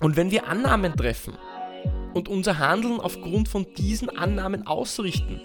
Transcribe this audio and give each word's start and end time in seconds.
Und 0.00 0.16
wenn 0.16 0.30
wir 0.30 0.48
Annahmen 0.48 0.96
treffen 0.96 1.34
und 2.14 2.28
unser 2.28 2.58
Handeln 2.58 3.00
aufgrund 3.00 3.48
von 3.48 3.66
diesen 3.76 4.08
Annahmen 4.08 4.66
ausrichten, 4.66 5.40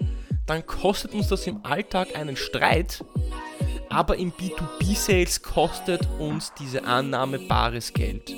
dann 0.46 0.64
kostet 0.66 1.12
uns 1.12 1.28
das 1.28 1.46
im 1.46 1.60
Alltag 1.64 2.16
einen 2.16 2.36
Streit, 2.36 3.04
aber 3.90 4.16
im 4.16 4.32
B2B-Sales 4.32 5.42
kostet 5.42 6.08
uns 6.18 6.54
diese 6.58 6.84
Annahme 6.84 7.38
bares 7.38 7.92
Geld. 7.92 8.34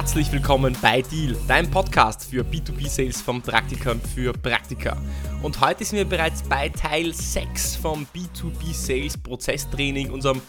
Herzlich 0.00 0.32
willkommen 0.32 0.74
bei 0.80 1.02
Deal, 1.02 1.36
deinem 1.46 1.70
Podcast 1.70 2.24
für 2.24 2.42
B2B-Sales 2.42 3.20
von 3.20 3.42
Praktikern 3.42 4.00
für 4.00 4.32
Praktika. 4.32 4.96
Und 5.42 5.60
heute 5.60 5.84
sind 5.84 5.98
wir 5.98 6.06
bereits 6.06 6.42
bei 6.42 6.70
Teil 6.70 7.12
6 7.12 7.76
vom 7.76 8.06
B2B-Sales 8.14 9.18
Prozesstraining, 9.18 10.10
unserem 10.10 10.40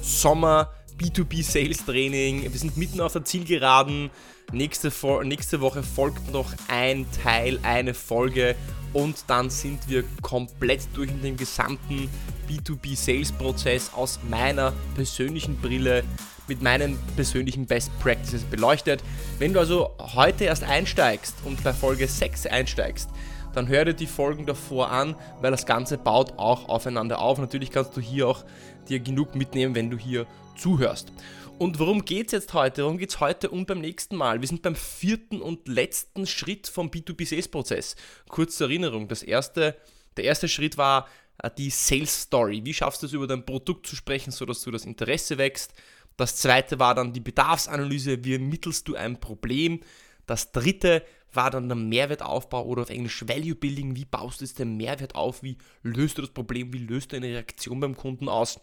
Sommer 0.00 0.70
B2B-Sales 0.98 1.84
Training. 1.84 2.44
Wir 2.44 2.58
sind 2.58 2.78
mitten 2.78 3.02
auf 3.02 3.12
der 3.12 3.26
Zielgeraden. 3.26 4.08
Nächste, 4.52 4.90
nächste 5.22 5.60
Woche 5.60 5.82
folgt 5.82 6.32
noch 6.32 6.54
ein 6.68 7.04
Teil, 7.22 7.60
eine 7.62 7.92
Folge 7.92 8.56
und 8.94 9.16
dann 9.26 9.50
sind 9.50 9.86
wir 9.86 10.04
komplett 10.22 10.80
durch 10.94 11.10
den 11.10 11.36
gesamten 11.36 12.08
B2B-Sales-Prozess 12.48 13.92
aus 13.92 14.18
meiner 14.30 14.72
persönlichen 14.94 15.58
Brille 15.58 16.04
mit 16.48 16.62
meinen 16.62 16.98
persönlichen 17.16 17.66
Best 17.66 17.90
Practices 18.00 18.42
beleuchtet. 18.44 19.02
Wenn 19.38 19.52
du 19.52 19.60
also 19.60 19.90
heute 19.98 20.44
erst 20.44 20.64
einsteigst 20.64 21.34
und 21.44 21.62
bei 21.64 21.72
Folge 21.72 22.06
6 22.06 22.46
einsteigst, 22.46 23.10
dann 23.54 23.68
hör 23.68 23.84
dir 23.84 23.94
die 23.94 24.06
Folgen 24.06 24.46
davor 24.46 24.90
an, 24.90 25.14
weil 25.40 25.50
das 25.50 25.64
Ganze 25.64 25.96
baut 25.96 26.38
auch 26.38 26.68
aufeinander 26.68 27.20
auf. 27.20 27.38
Natürlich 27.38 27.70
kannst 27.70 27.96
du 27.96 28.00
hier 28.00 28.28
auch 28.28 28.44
dir 28.88 29.00
genug 29.00 29.34
mitnehmen, 29.34 29.74
wenn 29.74 29.90
du 29.90 29.98
hier 29.98 30.26
zuhörst. 30.56 31.12
Und 31.56 31.78
worum 31.78 32.04
geht 32.04 32.26
es 32.26 32.32
jetzt 32.32 32.52
heute? 32.52 32.82
Worum 32.82 32.98
geht 32.98 33.10
es 33.10 33.20
heute 33.20 33.48
und 33.48 33.66
beim 33.66 33.80
nächsten 33.80 34.16
Mal? 34.16 34.40
Wir 34.40 34.48
sind 34.48 34.62
beim 34.62 34.74
vierten 34.74 35.40
und 35.40 35.68
letzten 35.68 36.26
Schritt 36.26 36.66
vom 36.66 36.88
B2B-Sales-Prozess. 36.88 37.94
Kurze 38.28 38.64
Erinnerung, 38.64 39.06
das 39.06 39.22
erste, 39.22 39.76
der 40.16 40.24
erste 40.24 40.48
Schritt 40.48 40.76
war 40.76 41.06
äh, 41.38 41.50
die 41.56 41.70
Sales 41.70 42.22
Story. 42.22 42.62
Wie 42.64 42.74
schaffst 42.74 43.02
du 43.02 43.06
es, 43.06 43.12
über 43.12 43.28
dein 43.28 43.46
Produkt 43.46 43.86
zu 43.86 43.94
sprechen, 43.94 44.32
sodass 44.32 44.62
du 44.62 44.72
das 44.72 44.84
Interesse 44.84 45.38
wächst? 45.38 45.72
Das 46.16 46.36
zweite 46.36 46.78
war 46.78 46.94
dann 46.94 47.12
die 47.12 47.20
Bedarfsanalyse, 47.20 48.24
wie 48.24 48.34
ermittelst 48.34 48.86
du 48.88 48.94
ein 48.94 49.18
Problem. 49.18 49.80
Das 50.26 50.52
dritte 50.52 51.02
war 51.32 51.50
dann 51.50 51.68
der 51.68 51.76
Mehrwertaufbau 51.76 52.64
oder 52.64 52.82
auf 52.82 52.90
Englisch 52.90 53.26
Value 53.26 53.56
Building, 53.56 53.96
wie 53.96 54.04
baust 54.04 54.40
du 54.40 54.44
jetzt 54.44 54.58
den 54.58 54.76
Mehrwert 54.76 55.14
auf, 55.14 55.42
wie 55.42 55.58
löst 55.82 56.18
du 56.18 56.22
das 56.22 56.30
Problem, 56.30 56.72
wie 56.72 56.78
löst 56.78 57.12
du 57.12 57.16
eine 57.16 57.26
Reaktion 57.26 57.80
beim 57.80 57.96
Kunden 57.96 58.28
aus. 58.28 58.60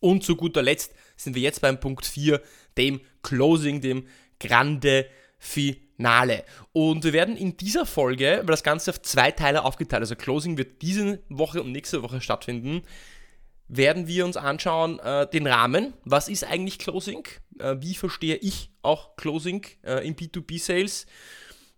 Und 0.00 0.24
zu 0.24 0.36
guter 0.36 0.62
Letzt 0.62 0.94
sind 1.16 1.34
wir 1.34 1.42
jetzt 1.42 1.60
beim 1.60 1.80
Punkt 1.80 2.06
4, 2.06 2.40
dem 2.76 3.00
Closing, 3.22 3.80
dem 3.80 4.06
Grande 4.40 5.06
Finale. 5.38 6.44
Und 6.72 7.04
wir 7.04 7.12
werden 7.12 7.36
in 7.36 7.56
dieser 7.56 7.86
Folge, 7.86 8.38
weil 8.40 8.46
das 8.46 8.62
Ganze 8.62 8.90
auf 8.90 9.02
zwei 9.02 9.30
Teile 9.30 9.64
aufgeteilt, 9.64 10.00
also 10.00 10.16
Closing 10.16 10.58
wird 10.58 10.82
diese 10.82 11.20
Woche 11.28 11.62
und 11.62 11.72
nächste 11.72 12.02
Woche 12.02 12.20
stattfinden, 12.20 12.82
werden 13.68 14.06
wir 14.06 14.24
uns 14.24 14.36
anschauen 14.36 14.98
äh, 15.00 15.28
den 15.28 15.46
Rahmen. 15.46 15.94
Was 16.04 16.28
ist 16.28 16.44
eigentlich 16.44 16.78
Closing? 16.78 17.24
Äh, 17.58 17.76
wie 17.80 17.94
verstehe 17.94 18.36
ich 18.36 18.70
auch 18.82 19.16
Closing 19.16 19.66
äh, 19.84 20.06
im 20.06 20.14
B2B-Sales? 20.14 21.06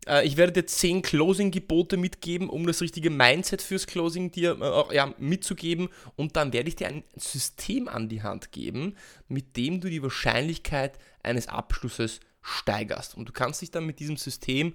Äh, 0.06 0.26
ich 0.26 0.36
werde 0.36 0.52
dir 0.52 0.66
10 0.66 1.02
Closing-Gebote 1.02 1.96
mitgeben, 1.96 2.48
um 2.48 2.66
das 2.66 2.80
richtige 2.80 3.10
Mindset 3.10 3.62
fürs 3.62 3.86
Closing 3.86 4.30
dir 4.30 4.58
äh, 4.60 4.94
ja, 4.94 5.14
mitzugeben. 5.18 5.88
Und 6.16 6.36
dann 6.36 6.52
werde 6.52 6.68
ich 6.68 6.76
dir 6.76 6.88
ein 6.88 7.04
System 7.16 7.88
an 7.88 8.08
die 8.08 8.22
Hand 8.22 8.52
geben, 8.52 8.96
mit 9.28 9.56
dem 9.56 9.80
du 9.80 9.88
die 9.88 10.02
Wahrscheinlichkeit 10.02 10.98
eines 11.22 11.48
Abschlusses 11.48 12.20
steigerst. 12.42 13.14
Und 13.16 13.28
du 13.28 13.32
kannst 13.32 13.62
dich 13.62 13.70
dann 13.70 13.86
mit 13.86 14.00
diesem 14.00 14.16
System 14.16 14.74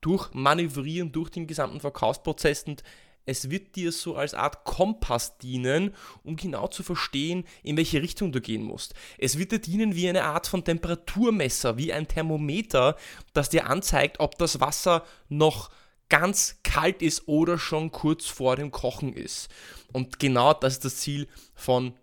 durchmanövrieren 0.00 1.12
durch 1.12 1.30
den 1.30 1.46
gesamten 1.46 1.80
Verkaufsprozess 1.80 2.64
und 2.64 2.82
es 3.24 3.50
wird 3.50 3.76
dir 3.76 3.92
so 3.92 4.16
als 4.16 4.34
Art 4.34 4.64
Kompass 4.64 5.38
dienen, 5.38 5.94
um 6.24 6.36
genau 6.36 6.66
zu 6.68 6.82
verstehen, 6.82 7.44
in 7.62 7.76
welche 7.76 8.02
Richtung 8.02 8.32
du 8.32 8.40
gehen 8.40 8.62
musst. 8.62 8.94
Es 9.18 9.38
wird 9.38 9.52
dir 9.52 9.60
dienen 9.60 9.94
wie 9.94 10.08
eine 10.08 10.24
Art 10.24 10.46
von 10.46 10.64
Temperaturmesser, 10.64 11.76
wie 11.76 11.92
ein 11.92 12.08
Thermometer, 12.08 12.96
das 13.32 13.50
dir 13.50 13.66
anzeigt, 13.68 14.20
ob 14.20 14.38
das 14.38 14.60
Wasser 14.60 15.04
noch 15.28 15.70
ganz 16.08 16.58
kalt 16.62 17.00
ist 17.00 17.26
oder 17.26 17.58
schon 17.58 17.90
kurz 17.90 18.26
vor 18.26 18.56
dem 18.56 18.70
Kochen 18.70 19.12
ist. 19.14 19.48
Und 19.92 20.18
genau 20.18 20.52
das 20.52 20.74
ist 20.74 20.84
das 20.84 20.96
Ziel 20.96 21.28
von 21.54 21.94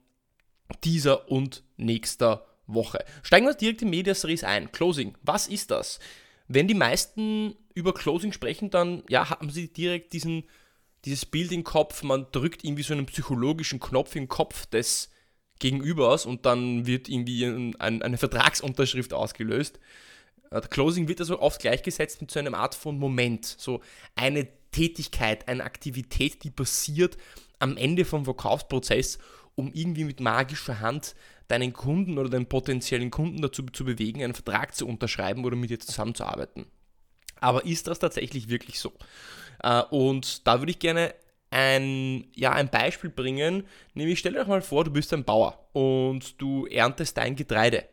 dieser 0.83 1.29
und 1.29 1.63
nächster 1.77 2.45
Woche. 2.65 3.03
Steigen 3.23 3.45
wir 3.45 3.53
direkt 3.53 3.81
in 3.81 3.89
Media 3.89 4.13
Series 4.13 4.43
ein. 4.43 4.71
Closing. 4.71 5.15
Was 5.21 5.47
ist 5.47 5.71
das? 5.71 5.99
Wenn 6.47 6.67
die 6.67 6.75
meisten 6.75 7.55
über 7.73 7.93
Closing 7.93 8.31
sprechen, 8.31 8.69
dann 8.69 9.03
ja, 9.09 9.29
haben 9.29 9.49
sie 9.49 9.71
direkt 9.71 10.13
diesen 10.13 10.43
dieses 11.05 11.25
Bild 11.25 11.51
im 11.51 11.63
Kopf, 11.63 12.03
man 12.03 12.27
drückt 12.31 12.63
irgendwie 12.63 12.83
so 12.83 12.93
einen 12.93 13.05
psychologischen 13.05 13.79
Knopf 13.79 14.15
im 14.15 14.27
Kopf 14.27 14.65
des 14.65 15.09
Gegenübers 15.59 16.25
und 16.25 16.45
dann 16.45 16.85
wird 16.85 17.09
irgendwie 17.09 17.45
ein, 17.45 17.75
ein, 17.79 18.01
eine 18.01 18.17
Vertragsunterschrift 18.17 19.13
ausgelöst. 19.13 19.79
Äh, 20.51 20.61
Closing 20.61 21.07
wird 21.07 21.19
also 21.19 21.39
oft 21.39 21.61
gleichgesetzt 21.61 22.21
mit 22.21 22.31
so 22.31 22.39
einer 22.39 22.57
Art 22.57 22.75
von 22.75 22.97
Moment, 22.97 23.45
so 23.45 23.81
eine 24.15 24.47
Tätigkeit, 24.71 25.47
eine 25.47 25.63
Aktivität, 25.63 26.43
die 26.43 26.51
passiert 26.51 27.17
am 27.59 27.77
Ende 27.77 28.05
vom 28.05 28.25
Verkaufsprozess, 28.25 29.19
um 29.55 29.71
irgendwie 29.73 30.05
mit 30.05 30.21
magischer 30.21 30.79
Hand 30.79 31.15
deinen 31.49 31.73
Kunden 31.73 32.17
oder 32.17 32.29
deinen 32.29 32.45
potenziellen 32.45 33.11
Kunden 33.11 33.41
dazu 33.41 33.63
zu 33.63 33.83
bewegen, 33.83 34.23
einen 34.23 34.33
Vertrag 34.35 34.75
zu 34.75 34.87
unterschreiben 34.87 35.43
oder 35.43 35.55
mit 35.55 35.71
dir 35.71 35.79
zusammenzuarbeiten. 35.79 36.67
Aber 37.41 37.65
ist 37.65 37.87
das 37.87 37.99
tatsächlich 37.99 38.49
wirklich 38.49 38.79
so? 38.79 38.93
Äh, 39.63 39.81
und 39.89 40.47
da 40.47 40.59
würde 40.59 40.71
ich 40.71 40.79
gerne 40.79 41.13
ein, 41.51 42.27
ja, 42.35 42.51
ein 42.51 42.69
Beispiel 42.69 43.09
bringen, 43.09 43.65
nämlich 43.93 44.19
stell 44.19 44.33
dir 44.33 44.39
doch 44.39 44.47
mal 44.47 44.61
vor, 44.61 44.83
du 44.83 44.91
bist 44.91 45.13
ein 45.13 45.23
Bauer 45.23 45.67
und 45.73 46.39
du 46.41 46.67
erntest 46.67 47.17
dein 47.17 47.35
Getreide. 47.35 47.85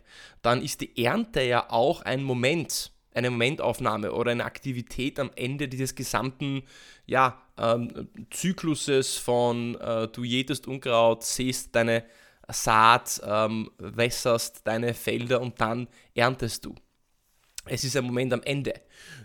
Dann 0.42 0.62
ist 0.62 0.80
die 0.80 1.04
Ernte 1.04 1.42
ja 1.42 1.70
auch 1.70 2.02
ein 2.02 2.22
Moment, 2.22 2.92
eine 3.14 3.30
Momentaufnahme 3.30 4.12
oder 4.12 4.32
eine 4.32 4.44
Aktivität 4.44 5.18
am 5.18 5.30
Ende 5.36 5.68
dieses 5.68 5.94
gesamten 5.94 6.64
ja, 7.06 7.40
ähm, 7.56 8.08
Zykluses 8.30 9.16
von 9.16 9.76
äh, 9.80 10.08
du 10.08 10.22
jätest 10.22 10.66
Unkraut, 10.66 11.24
siehst 11.24 11.74
deine 11.74 12.04
Saat, 12.48 13.20
ähm, 13.26 13.70
wässerst 13.78 14.66
deine 14.66 14.94
Felder 14.94 15.40
und 15.40 15.60
dann 15.60 15.88
erntest 16.14 16.64
du. 16.64 16.74
Es 17.64 17.82
ist 17.82 17.96
ein 17.96 18.04
Moment 18.04 18.32
am 18.32 18.42
Ende. 18.42 18.74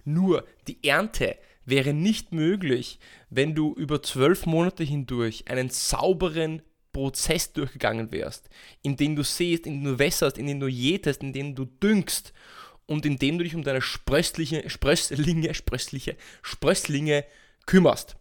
Nur 0.04 0.46
die 0.68 0.84
Ernte 0.84 1.38
wäre 1.66 1.94
nicht 1.94 2.32
möglich, 2.32 3.00
wenn 3.30 3.56
du 3.56 3.74
über 3.74 4.02
zwölf 4.02 4.46
Monate 4.46 4.84
hindurch 4.84 5.46
einen 5.48 5.70
sauberen 5.70 6.62
Prozess 6.92 7.54
durchgegangen 7.54 8.12
wärst, 8.12 8.50
in 8.82 8.98
dem 8.98 9.16
du 9.16 9.24
siehst, 9.24 9.66
in 9.66 9.84
dem 9.84 9.94
du 9.94 10.00
wässerst, 10.00 10.38
in 10.38 10.48
dem 10.48 10.60
du 10.60 10.68
jätest, 10.68 11.22
in 11.24 11.34
dem 11.34 11.56
du 11.56 11.66
düngst 11.66 12.34
und 12.86 13.06
in 13.06 13.18
dem 13.18 13.38
du 13.38 13.44
dich 13.44 13.56
um 13.56 13.64
deine 13.64 13.82
sprössliche, 13.82 14.70
Sprösslinge, 14.70 15.54
sprössliche, 15.54 16.18
Sprösslinge 16.42 17.26
kümmerst. 17.66 18.18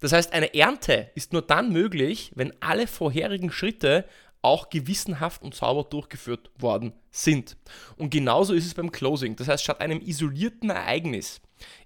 Das 0.00 0.12
heißt, 0.12 0.32
eine 0.32 0.54
Ernte 0.54 1.10
ist 1.14 1.32
nur 1.32 1.42
dann 1.42 1.72
möglich, 1.72 2.32
wenn 2.34 2.54
alle 2.60 2.86
vorherigen 2.86 3.50
Schritte 3.50 4.06
auch 4.42 4.70
gewissenhaft 4.70 5.42
und 5.42 5.54
sauber 5.54 5.84
durchgeführt 5.84 6.50
worden 6.56 6.92
sind. 7.10 7.56
Und 7.96 8.10
genauso 8.10 8.54
ist 8.54 8.66
es 8.66 8.74
beim 8.74 8.92
Closing. 8.92 9.34
Das 9.34 9.48
heißt, 9.48 9.64
statt 9.64 9.80
einem 9.80 10.00
isolierten 10.00 10.70
Ereignis 10.70 11.40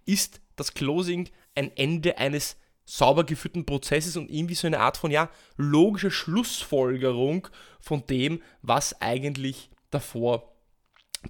ist 0.05 0.41
das 0.61 0.75
Closing 0.75 1.29
ein 1.55 1.77
Ende 1.77 2.19
eines 2.19 2.57
sauber 2.85 3.25
geführten 3.25 3.65
Prozesses 3.65 4.17
und 4.17 4.31
irgendwie 4.31 4.55
so 4.55 4.67
eine 4.67 4.81
Art 4.81 4.97
von 4.97 5.11
ja 5.11 5.31
logischer 5.57 6.11
Schlussfolgerung 6.11 7.49
von 7.81 8.05
dem, 8.07 8.43
was 8.63 9.01
eigentlich 9.01 9.71
davor 9.91 10.51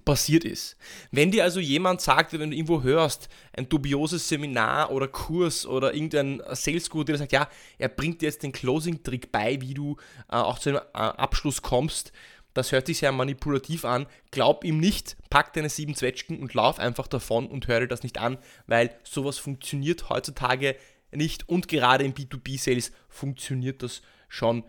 passiert 0.05 0.45
ist. 0.45 0.77
Wenn 1.11 1.31
dir 1.31 1.43
also 1.43 1.59
jemand 1.59 2.01
sagt, 2.01 2.33
wenn 2.33 2.49
du 2.49 2.55
irgendwo 2.55 2.81
hörst, 2.81 3.27
ein 3.53 3.67
dubioses 3.67 4.27
Seminar 4.27 4.91
oder 4.91 5.07
Kurs 5.07 5.65
oder 5.65 5.93
irgendein 5.93 6.41
Sales 6.51 6.89
Guru, 6.89 7.03
der 7.03 7.17
sagt, 7.17 7.33
ja, 7.33 7.49
er 7.77 7.89
bringt 7.89 8.21
dir 8.21 8.27
jetzt 8.27 8.43
den 8.43 8.53
Closing-Trick 8.53 9.31
bei, 9.31 9.59
wie 9.59 9.73
du 9.73 9.97
äh, 10.29 10.35
auch 10.35 10.59
zu 10.59 10.69
einem 10.69 10.79
äh, 10.79 10.97
Abschluss 10.97 11.61
kommst, 11.61 12.13
das 12.53 12.71
hört 12.71 12.87
sich 12.87 12.99
sehr 12.99 13.11
manipulativ 13.11 13.85
an. 13.85 14.07
Glaub 14.31 14.63
ihm 14.63 14.79
nicht, 14.79 15.17
pack 15.29 15.53
deine 15.53 15.69
sieben 15.69 15.95
Zwetschgen 15.95 16.39
und 16.39 16.53
lauf 16.53 16.79
einfach 16.79 17.07
davon 17.07 17.47
und 17.47 17.67
höre 17.67 17.87
das 17.87 18.03
nicht 18.03 18.17
an, 18.17 18.37
weil 18.67 18.95
sowas 19.03 19.37
funktioniert 19.37 20.09
heutzutage 20.09 20.75
nicht 21.11 21.47
und 21.49 21.67
gerade 21.67 22.03
im 22.03 22.13
B2B-Sales 22.13 22.91
funktioniert 23.09 23.83
das 23.83 24.01
schon 24.27 24.63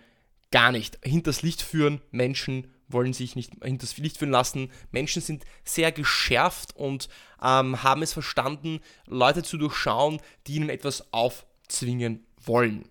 gar 0.51 0.73
nicht. 0.73 0.99
Hinters 1.03 1.43
Licht 1.43 1.63
führen, 1.63 2.01
Menschen 2.11 2.73
wollen 2.89 3.13
sich 3.13 3.37
nicht 3.37 3.53
hinters 3.63 3.97
Licht 3.97 4.19
führen 4.19 4.31
lassen. 4.31 4.71
Menschen 4.91 5.23
sind 5.23 5.45
sehr 5.65 5.93
geschärft 5.93 6.77
und 6.77 7.09
ähm, 7.43 7.83
haben 7.83 8.03
es 8.03 8.13
verstanden, 8.13 8.81
Leute 9.07 9.43
zu 9.43 9.57
durchschauen, 9.57 10.21
die 10.47 10.57
ihnen 10.57 10.69
etwas 10.69 11.13
aufzwingen 11.13 12.27
wollen. 12.45 12.89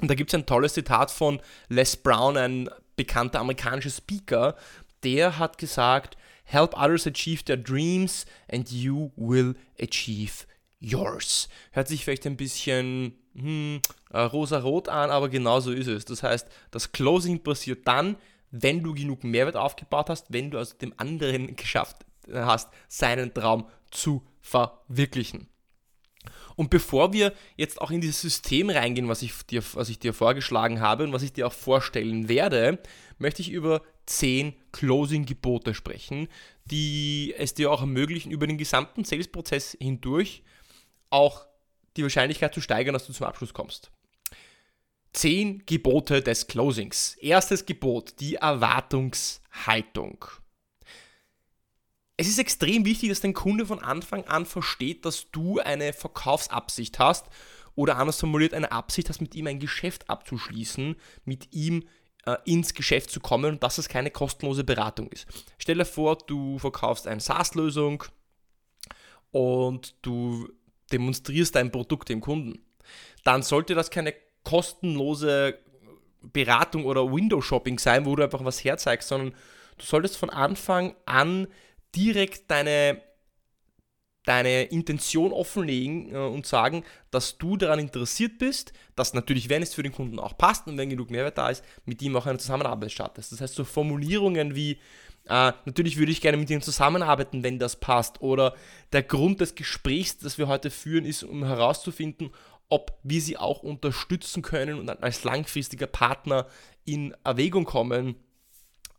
Und 0.00 0.08
da 0.08 0.14
gibt 0.14 0.30
es 0.30 0.34
ein 0.34 0.46
tolles 0.46 0.74
Zitat 0.74 1.10
von 1.10 1.40
Les 1.68 1.96
Brown, 1.96 2.36
ein 2.36 2.70
bekannter 2.98 3.40
amerikanischer 3.40 3.90
Speaker, 3.90 4.56
der 5.02 5.38
hat 5.38 5.56
gesagt, 5.56 6.18
Help 6.44 6.74
others 6.78 7.06
achieve 7.06 7.44
their 7.44 7.58
dreams 7.58 8.24
and 8.50 8.70
you 8.70 9.12
will 9.16 9.54
achieve 9.78 10.46
yours. 10.80 11.48
Hört 11.72 11.88
sich 11.88 12.04
vielleicht 12.04 12.26
ein 12.26 12.38
bisschen 12.38 13.12
hm, 13.34 13.80
äh, 14.10 14.20
rosa-rot 14.20 14.88
an, 14.88 15.10
aber 15.10 15.28
genau 15.28 15.60
so 15.60 15.72
ist 15.72 15.88
es. 15.88 16.06
Das 16.06 16.22
heißt, 16.22 16.48
das 16.70 16.92
Closing 16.92 17.42
passiert 17.42 17.86
dann, 17.86 18.16
wenn 18.50 18.82
du 18.82 18.94
genug 18.94 19.24
Mehrwert 19.24 19.56
aufgebaut 19.56 20.08
hast, 20.08 20.32
wenn 20.32 20.50
du 20.50 20.56
also 20.56 20.74
dem 20.78 20.94
anderen 20.96 21.54
geschafft 21.56 22.06
hast, 22.32 22.70
seinen 22.88 23.34
Traum 23.34 23.68
zu 23.90 24.26
verwirklichen. 24.40 25.48
Und 26.56 26.70
bevor 26.70 27.12
wir 27.12 27.32
jetzt 27.56 27.80
auch 27.80 27.90
in 27.90 28.00
dieses 28.00 28.20
System 28.20 28.70
reingehen, 28.70 29.08
was 29.08 29.22
ich 29.22 29.32
dir, 29.46 29.62
was 29.74 29.88
ich 29.88 29.98
dir 29.98 30.12
vorgeschlagen 30.12 30.80
habe 30.80 31.04
und 31.04 31.12
was 31.12 31.22
ich 31.22 31.32
dir 31.32 31.46
auch 31.46 31.52
vorstellen 31.52 32.28
werde, 32.28 32.78
möchte 33.18 33.42
ich 33.42 33.50
über 33.50 33.82
zehn 34.06 34.54
Closing-Gebote 34.72 35.74
sprechen, 35.74 36.28
die 36.64 37.34
es 37.36 37.54
dir 37.54 37.70
auch 37.70 37.80
ermöglichen, 37.80 38.30
über 38.30 38.46
den 38.46 38.58
gesamten 38.58 39.04
Sales-Prozess 39.04 39.76
hindurch 39.80 40.42
auch 41.10 41.46
die 41.96 42.02
Wahrscheinlichkeit 42.02 42.54
zu 42.54 42.60
steigern, 42.60 42.92
dass 42.92 43.06
du 43.06 43.12
zum 43.12 43.26
Abschluss 43.26 43.54
kommst. 43.54 43.90
Zehn 45.12 45.62
Gebote 45.66 46.22
des 46.22 46.46
Closings. 46.46 47.16
Erstes 47.16 47.66
Gebot, 47.66 48.20
die 48.20 48.36
Erwartungshaltung. 48.36 50.24
Es 52.20 52.26
ist 52.26 52.40
extrem 52.40 52.84
wichtig, 52.84 53.10
dass 53.10 53.20
dein 53.20 53.32
Kunde 53.32 53.64
von 53.64 53.78
Anfang 53.78 54.24
an 54.24 54.44
versteht, 54.44 55.04
dass 55.04 55.30
du 55.30 55.60
eine 55.60 55.92
Verkaufsabsicht 55.92 56.98
hast 56.98 57.26
oder 57.76 57.96
anders 57.96 58.18
formuliert 58.18 58.54
eine 58.54 58.72
Absicht 58.72 59.08
hast, 59.08 59.20
mit 59.20 59.36
ihm 59.36 59.46
ein 59.46 59.60
Geschäft 59.60 60.10
abzuschließen, 60.10 60.96
mit 61.24 61.54
ihm 61.54 61.84
äh, 62.26 62.36
ins 62.44 62.74
Geschäft 62.74 63.12
zu 63.12 63.20
kommen 63.20 63.52
und 63.52 63.62
dass 63.62 63.78
es 63.78 63.88
keine 63.88 64.10
kostenlose 64.10 64.64
Beratung 64.64 65.06
ist. 65.10 65.28
Stell 65.58 65.78
dir 65.78 65.84
vor, 65.84 66.18
du 66.18 66.58
verkaufst 66.58 67.06
eine 67.06 67.20
SaaS-Lösung 67.20 68.02
und 69.30 69.94
du 70.02 70.48
demonstrierst 70.90 71.54
dein 71.54 71.70
Produkt 71.70 72.08
dem 72.08 72.20
Kunden. 72.20 72.64
Dann 73.22 73.44
sollte 73.44 73.76
das 73.76 73.90
keine 73.90 74.12
kostenlose 74.42 75.56
Beratung 76.20 76.84
oder 76.84 77.12
Window-Shopping 77.12 77.78
sein, 77.78 78.06
wo 78.06 78.16
du 78.16 78.24
einfach 78.24 78.44
was 78.44 78.64
herzeigst, 78.64 79.06
sondern 79.06 79.36
du 79.76 79.84
solltest 79.84 80.16
von 80.16 80.30
Anfang 80.30 80.96
an 81.06 81.46
direkt 81.94 82.50
deine, 82.50 83.00
deine 84.24 84.64
Intention 84.64 85.32
offenlegen 85.32 86.14
äh, 86.14 86.18
und 86.18 86.46
sagen, 86.46 86.84
dass 87.10 87.38
du 87.38 87.56
daran 87.56 87.78
interessiert 87.78 88.38
bist, 88.38 88.72
dass 88.96 89.14
natürlich, 89.14 89.48
wenn 89.48 89.62
es 89.62 89.74
für 89.74 89.82
den 89.82 89.92
Kunden 89.92 90.18
auch 90.18 90.36
passt 90.36 90.66
und 90.66 90.76
wenn 90.76 90.90
genug 90.90 91.10
Mehrwert 91.10 91.38
da 91.38 91.50
ist, 91.50 91.64
mit 91.84 92.02
ihm 92.02 92.16
auch 92.16 92.26
eine 92.26 92.38
Zusammenarbeit 92.38 92.92
startest. 92.92 93.32
Das 93.32 93.40
heißt, 93.40 93.54
so 93.54 93.64
Formulierungen 93.64 94.54
wie, 94.54 94.72
äh, 95.24 95.52
natürlich 95.64 95.96
würde 95.96 96.12
ich 96.12 96.20
gerne 96.20 96.36
mit 96.36 96.50
ihm 96.50 96.62
zusammenarbeiten, 96.62 97.42
wenn 97.42 97.58
das 97.58 97.76
passt. 97.76 98.20
Oder 98.20 98.54
der 98.92 99.02
Grund 99.02 99.40
des 99.40 99.54
Gesprächs, 99.54 100.18
das 100.18 100.38
wir 100.38 100.48
heute 100.48 100.70
führen, 100.70 101.04
ist, 101.04 101.22
um 101.22 101.44
herauszufinden, 101.44 102.30
ob 102.68 102.98
wir 103.02 103.20
sie 103.20 103.38
auch 103.38 103.62
unterstützen 103.62 104.42
können 104.42 104.78
und 104.78 104.90
als 105.02 105.24
langfristiger 105.24 105.86
Partner 105.86 106.46
in 106.84 107.14
Erwägung 107.24 107.64
kommen 107.64 108.16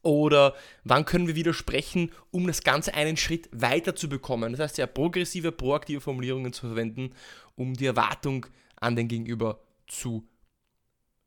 oder 0.02 0.56
wann 0.84 1.06
können 1.06 1.28
wir 1.28 1.36
widersprechen, 1.36 2.12
um 2.32 2.48
das 2.48 2.64
Ganze 2.64 2.94
einen 2.94 3.18
Schritt 3.18 3.50
weiter 3.52 3.96
zu 3.96 4.10
bekommen. 4.10 4.52
Das 4.52 4.62
heißt, 4.62 4.76
sehr 4.78 4.88
progressive, 4.88 5.52
proaktive 5.52 6.02
Formulierungen 6.02 6.54
zu 6.54 6.68
verwenden, 6.68 7.14
um 7.56 7.74
die 7.74 7.86
Erwartung 7.86 8.46
an 8.78 8.96
den 8.96 9.08
Gegenüber 9.08 9.62
zu 9.88 10.28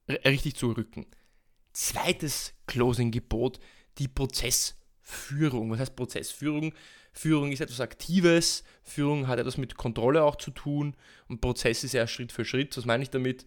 richtig 0.09 0.57
zu 0.57 0.73
rücken. 0.73 1.07
Zweites 1.73 2.55
Closing-Gebot, 2.67 3.61
die 3.99 4.09
Prozessführung. 4.09 5.71
Was 5.71 5.81
heißt 5.81 5.97
Prozessführung? 5.97 6.75
Führung 7.13 7.53
ist 7.53 7.61
etwas 7.61 7.81
Aktives, 7.81 8.65
Führung 8.83 9.29
hat 9.29 9.39
etwas 9.39 9.59
mit 9.59 9.77
Kontrolle 9.77 10.23
auch 10.23 10.37
zu 10.37 10.51
tun 10.51 10.97
und 11.29 11.41
Prozess 11.43 11.85
ist 11.85 11.93
ja 11.93 12.07
Schritt 12.07 12.33
für 12.33 12.45
Schritt. 12.45 12.77
Was 12.77 12.87
meine 12.87 13.03
ich 13.03 13.11
damit? 13.11 13.45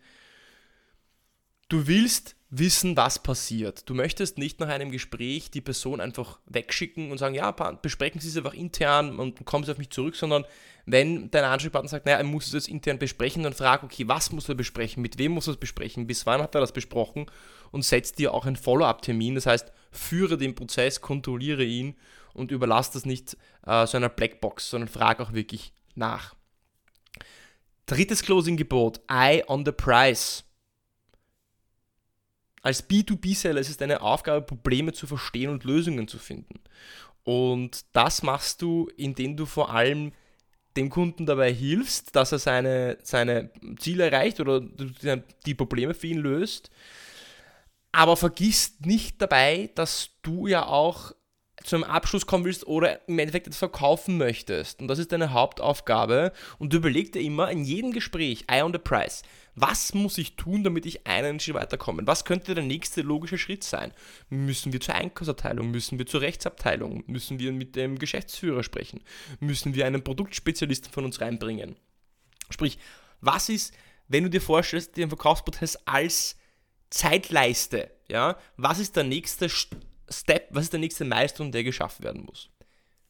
Du 1.67 1.87
willst 1.87 2.34
wissen, 2.57 2.95
was 2.95 3.19
passiert. 3.19 3.89
Du 3.89 3.93
möchtest 3.93 4.37
nicht 4.37 4.59
nach 4.59 4.69
einem 4.69 4.91
Gespräch 4.91 5.51
die 5.51 5.61
Person 5.61 5.99
einfach 5.99 6.39
wegschicken 6.45 7.11
und 7.11 7.17
sagen, 7.17 7.35
ja, 7.35 7.51
besprechen 7.51 8.21
Sie 8.21 8.29
es 8.29 8.37
einfach 8.37 8.53
intern 8.53 9.19
und 9.19 9.45
kommen 9.45 9.63
Sie 9.63 9.71
auf 9.71 9.77
mich 9.77 9.89
zurück, 9.89 10.15
sondern 10.15 10.45
wenn 10.85 11.31
dein 11.31 11.43
Ansprechpartner 11.43 11.89
sagt, 11.89 12.05
naja, 12.05 12.19
er 12.19 12.23
muss 12.23 12.53
es 12.53 12.67
intern 12.67 12.99
besprechen, 12.99 13.43
dann 13.43 13.53
frag, 13.53 13.83
okay, 13.83 14.07
was 14.07 14.31
muss 14.31 14.47
er 14.47 14.55
besprechen, 14.55 15.01
mit 15.01 15.17
wem 15.17 15.33
muss 15.33 15.47
er 15.47 15.53
es 15.53 15.59
besprechen, 15.59 16.07
bis 16.07 16.25
wann 16.25 16.41
hat 16.41 16.55
er 16.55 16.61
das 16.61 16.71
besprochen 16.71 17.25
und 17.71 17.83
setzt 17.83 18.19
dir 18.19 18.33
auch 18.33 18.45
einen 18.45 18.55
Follow-up-Termin. 18.55 19.35
Das 19.35 19.47
heißt, 19.47 19.71
führe 19.91 20.37
den 20.37 20.55
Prozess, 20.55 21.01
kontrolliere 21.01 21.63
ihn 21.63 21.95
und 22.33 22.51
überlass 22.51 22.91
das 22.91 23.05
nicht 23.05 23.35
äh, 23.65 23.87
so 23.87 23.97
einer 23.97 24.09
Blackbox, 24.09 24.69
sondern 24.69 24.87
frag 24.87 25.19
auch 25.19 25.33
wirklich 25.33 25.73
nach. 25.95 26.35
Drittes 27.87 28.23
Closing-Gebot, 28.23 29.01
Eye 29.09 29.43
on 29.47 29.65
the 29.65 29.71
Price. 29.71 30.44
Als 32.65 32.89
B2B-Seller 32.89 33.61
ist 33.61 33.69
es 33.69 33.77
deine 33.77 34.01
Aufgabe, 34.01 34.41
Probleme 34.41 34.91
zu 34.91 35.05
verstehen 35.05 35.51
und 35.51 35.65
Lösungen 35.65 36.07
zu 36.07 36.17
finden. 36.17 36.59
Und 37.23 37.85
das 37.93 38.23
machst 38.23 38.63
du, 38.63 38.89
indem 38.97 39.37
du 39.37 39.45
vor 39.45 39.71
allem 39.71 40.13
dem 40.75 40.89
Kunden 40.89 41.27
dabei 41.27 41.53
hilfst, 41.53 42.15
dass 42.15 42.31
er 42.31 42.39
seine, 42.39 42.97
seine 43.03 43.51
Ziele 43.77 44.09
erreicht 44.09 44.39
oder 44.39 44.61
die 45.45 45.53
Probleme 45.53 45.93
für 45.93 46.07
ihn 46.07 46.17
löst. 46.17 46.71
Aber 47.91 48.17
vergiss 48.17 48.77
nicht 48.79 49.21
dabei, 49.21 49.69
dass 49.75 50.09
du 50.23 50.47
ja 50.47 50.65
auch 50.65 51.11
zu 51.63 51.75
einem 51.75 51.83
Abschluss 51.83 52.25
kommen 52.25 52.45
willst 52.45 52.65
oder 52.65 53.07
im 53.07 53.19
Endeffekt 53.19 53.45
etwas 53.45 53.59
verkaufen 53.59 54.17
möchtest. 54.17 54.81
Und 54.81 54.87
das 54.87 54.97
ist 54.97 55.11
deine 55.11 55.33
Hauptaufgabe. 55.33 56.31
Und 56.57 56.73
du 56.73 56.77
überleg 56.77 57.11
dir 57.11 57.21
immer 57.21 57.51
in 57.51 57.63
jedem 57.63 57.91
Gespräch, 57.91 58.45
Eye 58.47 58.63
on 58.63 58.73
the 58.73 58.79
Price, 58.79 59.21
was 59.55 59.93
muss 59.93 60.17
ich 60.17 60.35
tun, 60.35 60.63
damit 60.63 60.85
ich 60.85 61.07
einen 61.07 61.39
Schritt 61.39 61.55
weiterkomme? 61.55 62.05
Was 62.05 62.25
könnte 62.25 62.53
der 62.53 62.63
nächste 62.63 63.01
logische 63.01 63.37
Schritt 63.37 63.63
sein? 63.63 63.93
Müssen 64.29 64.73
wir 64.73 64.81
zur 64.81 64.95
Einkaufsabteilung? 64.95 65.71
Müssen 65.71 65.97
wir 65.97 66.05
zur 66.05 66.21
Rechtsabteilung? 66.21 67.03
Müssen 67.07 67.39
wir 67.39 67.53
mit 67.53 67.75
dem 67.75 67.97
Geschäftsführer 67.97 68.63
sprechen? 68.63 69.01
Müssen 69.39 69.73
wir 69.73 69.85
einen 69.85 70.03
Produktspezialisten 70.03 70.91
von 70.91 71.05
uns 71.05 71.21
reinbringen? 71.21 71.77
Sprich, 72.49 72.77
was 73.21 73.47
ist, 73.47 73.73
wenn 74.09 74.23
du 74.23 74.29
dir 74.29 74.41
vorstellst, 74.41 74.97
den 74.97 75.09
Verkaufsprozess 75.09 75.77
als 75.85 76.37
Zeitleiste, 76.89 77.91
ja, 78.07 78.37
was 78.57 78.79
ist 78.79 78.95
der 78.95 79.03
nächste 79.03 79.49
Step, 79.49 80.47
was 80.51 80.65
ist 80.65 80.73
der 80.73 80.79
nächste 80.79 81.05
Milestone, 81.05 81.51
der 81.51 81.63
geschafft 81.63 82.03
werden 82.03 82.23
muss? 82.25 82.49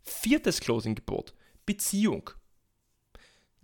Viertes 0.03 0.59
Closing-Gebot, 0.59 1.33
Beziehung. 1.65 2.29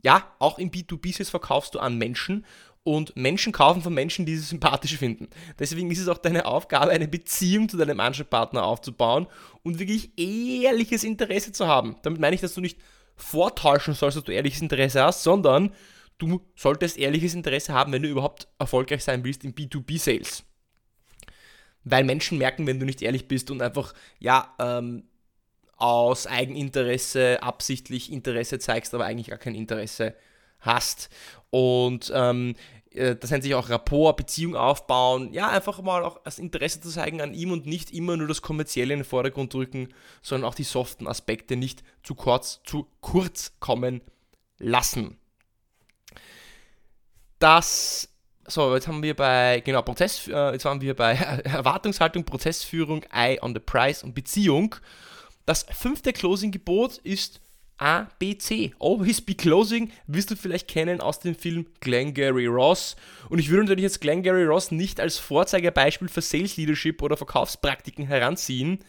Ja, 0.03 0.35
auch 0.39 0.57
im 0.57 0.71
B2B-Sales 0.71 1.29
verkaufst 1.29 1.75
du 1.75 1.79
an 1.79 1.97
Menschen 1.97 2.45
und 2.83 3.15
Menschen 3.15 3.53
kaufen 3.53 3.81
von 3.81 3.93
Menschen, 3.93 4.25
die 4.25 4.35
sie 4.35 4.43
sympathisch 4.43 4.97
finden. 4.97 5.27
Deswegen 5.59 5.91
ist 5.91 5.99
es 5.99 6.07
auch 6.07 6.17
deine 6.17 6.45
Aufgabe, 6.45 6.91
eine 6.91 7.07
Beziehung 7.07 7.69
zu 7.69 7.77
deinem 7.77 7.99
Ansprechpartner 7.99 8.63
aufzubauen 8.63 9.27
und 9.63 9.79
wirklich 9.79 10.17
ehrliches 10.17 11.03
Interesse 11.03 11.51
zu 11.51 11.67
haben. 11.67 11.97
Damit 12.01 12.19
meine 12.19 12.35
ich, 12.35 12.41
dass 12.41 12.55
du 12.55 12.61
nicht 12.61 12.79
vortäuschen 13.15 13.93
sollst, 13.93 14.17
dass 14.17 14.23
du 14.23 14.31
ehrliches 14.31 14.61
Interesse 14.61 15.03
hast, 15.03 15.21
sondern 15.21 15.71
du 16.17 16.41
solltest 16.55 16.97
ehrliches 16.97 17.35
Interesse 17.35 17.73
haben, 17.73 17.91
wenn 17.91 18.03
du 18.03 18.09
überhaupt 18.09 18.47
erfolgreich 18.57 19.03
sein 19.03 19.23
willst 19.23 19.43
im 19.43 19.53
B2B-Sales. 19.53 20.43
Weil 21.83 22.03
Menschen 22.03 22.37
merken, 22.37 22.65
wenn 22.65 22.79
du 22.79 22.85
nicht 22.85 23.01
ehrlich 23.01 23.27
bist 23.27 23.51
und 23.51 23.61
einfach, 23.61 23.93
ja, 24.19 24.55
ähm, 24.59 25.03
aus 25.77 26.27
Eigeninteresse 26.27 27.41
absichtlich 27.41 28.11
Interesse 28.11 28.59
zeigst, 28.59 28.93
aber 28.93 29.05
eigentlich 29.05 29.27
gar 29.27 29.39
kein 29.39 29.55
Interesse 29.55 30.15
hast. 30.61 31.09
Und 31.49 32.11
ähm, 32.15 32.55
äh, 32.91 33.15
das 33.15 33.31
nennt 33.31 33.43
sich 33.43 33.55
auch 33.55 33.69
Rapport, 33.69 34.17
Beziehung 34.17 34.55
aufbauen. 34.55 35.33
Ja, 35.33 35.49
einfach 35.49 35.81
mal 35.81 36.03
auch 36.03 36.19
das 36.23 36.39
Interesse 36.39 36.81
zu 36.81 36.89
zeigen 36.89 37.21
an 37.21 37.33
ihm 37.33 37.51
und 37.51 37.65
nicht 37.65 37.91
immer 37.91 38.17
nur 38.17 38.27
das 38.27 38.41
Kommerzielle 38.41 38.93
in 38.93 38.99
den 38.99 39.05
Vordergrund 39.05 39.53
drücken, 39.53 39.89
sondern 40.21 40.49
auch 40.49 40.55
die 40.55 40.63
soften 40.63 41.07
Aspekte 41.07 41.55
nicht 41.55 41.83
zu 42.03 42.15
kurz, 42.15 42.61
zu 42.63 42.87
kurz 43.01 43.53
kommen 43.59 44.01
lassen. 44.57 45.17
Das 47.39 48.07
so, 48.47 48.73
jetzt 48.75 48.87
haben 48.87 49.01
wir 49.01 49.15
bei, 49.15 49.61
genau, 49.61 49.81
Prozess, 49.81 50.27
äh, 50.27 50.51
jetzt 50.51 50.65
waren 50.65 50.81
wir 50.81 50.95
bei 50.95 51.13
Erwartungshaltung, 51.43 52.25
Prozessführung, 52.25 53.03
Eye 53.11 53.39
on 53.41 53.53
the 53.53 53.59
Price 53.59 54.03
und 54.03 54.13
Beziehung. 54.13 54.75
Das 55.45 55.65
fünfte 55.71 56.11
Closing-Gebot 56.11 56.97
ist 56.97 57.39
A, 57.81 58.07
B, 58.19 58.37
C. 58.37 58.73
Always 58.79 59.21
be 59.21 59.33
closing 59.33 59.91
wirst 60.05 60.29
du 60.29 60.35
vielleicht 60.35 60.67
kennen 60.67 61.01
aus 61.01 61.19
dem 61.19 61.35
Film 61.35 61.65
Glengarry 61.79 62.45
Ross. 62.45 62.95
Und 63.29 63.39
ich 63.39 63.49
würde 63.49 63.63
natürlich 63.63 63.83
jetzt 63.83 64.01
Glengarry 64.01 64.45
Ross 64.45 64.69
nicht 64.69 64.99
als 64.99 65.17
Vorzeigebeispiel 65.17 66.07
für 66.07 66.21
Sales 66.21 66.57
Leadership 66.57 67.01
oder 67.01 67.17
Verkaufspraktiken 67.17 68.05
heranziehen, 68.05 68.79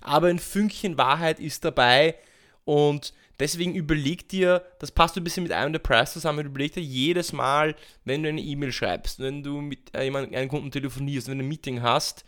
aber 0.00 0.28
ein 0.28 0.38
Fünkchen 0.38 0.96
Wahrheit 0.96 1.38
ist 1.38 1.64
dabei 1.64 2.16
und 2.64 3.12
Deswegen 3.40 3.74
überleg 3.74 4.28
dir, 4.28 4.62
das 4.80 4.90
passt 4.90 5.16
ein 5.16 5.24
bisschen 5.24 5.44
mit 5.44 5.52
einem 5.52 5.72
der 5.72 5.80
Price 5.80 6.12
zusammen, 6.12 6.44
überleg 6.44 6.74
dir 6.74 6.82
jedes 6.82 7.32
Mal, 7.32 7.74
wenn 8.04 8.22
du 8.22 8.28
eine 8.28 8.42
E-Mail 8.42 8.70
schreibst, 8.70 9.18
wenn 9.18 9.42
du 9.42 9.62
mit 9.62 9.94
äh, 9.94 10.04
jemandem, 10.04 10.34
einem 10.34 10.50
Kunden 10.50 10.70
telefonierst, 10.70 11.26
wenn 11.26 11.38
du 11.38 11.44
ein 11.44 11.48
Meeting 11.48 11.80
hast, 11.80 12.26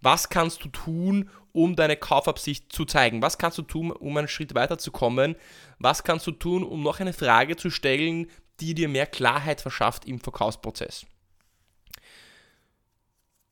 was 0.00 0.28
kannst 0.28 0.64
du 0.64 0.68
tun, 0.68 1.30
um 1.52 1.76
deine 1.76 1.96
Kaufabsicht 1.96 2.72
zu 2.72 2.84
zeigen? 2.84 3.22
Was 3.22 3.38
kannst 3.38 3.58
du 3.58 3.62
tun, 3.62 3.90
um 3.90 4.16
einen 4.16 4.28
Schritt 4.28 4.54
weiterzukommen? 4.54 5.36
Was 5.78 6.04
kannst 6.04 6.26
du 6.26 6.32
tun, 6.32 6.62
um 6.62 6.82
noch 6.82 7.00
eine 7.00 7.12
Frage 7.12 7.56
zu 7.56 7.70
stellen, 7.70 8.30
die 8.60 8.74
dir 8.74 8.88
mehr 8.88 9.06
Klarheit 9.06 9.60
verschafft 9.60 10.04
im 10.04 10.20
Verkaufsprozess? 10.20 11.06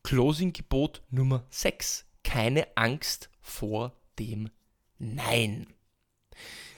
Closing-Gebot 0.03 1.01
Nummer 1.09 1.45
6. 1.49 2.05
Keine 2.23 2.67
Angst 2.75 3.29
vor 3.41 3.93
dem 4.19 4.49
Nein. 4.99 5.67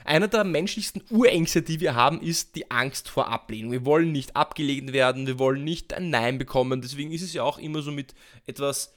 Einer 0.03 0.27
der 0.27 0.43
menschlichsten 0.43 1.03
Urängste, 1.11 1.61
die 1.61 1.79
wir 1.79 1.93
haben, 1.93 2.21
ist 2.21 2.55
die 2.55 2.71
Angst 2.71 3.09
vor 3.09 3.27
Ablehnung. 3.27 3.71
Wir 3.71 3.85
wollen 3.85 4.11
nicht 4.11 4.35
abgelehnt 4.35 4.93
werden, 4.93 5.27
wir 5.27 5.37
wollen 5.37 5.63
nicht 5.63 5.93
ein 5.93 6.09
Nein 6.09 6.39
bekommen. 6.39 6.81
Deswegen 6.81 7.11
ist 7.11 7.21
es 7.21 7.33
ja 7.33 7.43
auch 7.43 7.59
immer 7.59 7.83
so 7.83 7.91
mit 7.91 8.15
etwas 8.47 8.95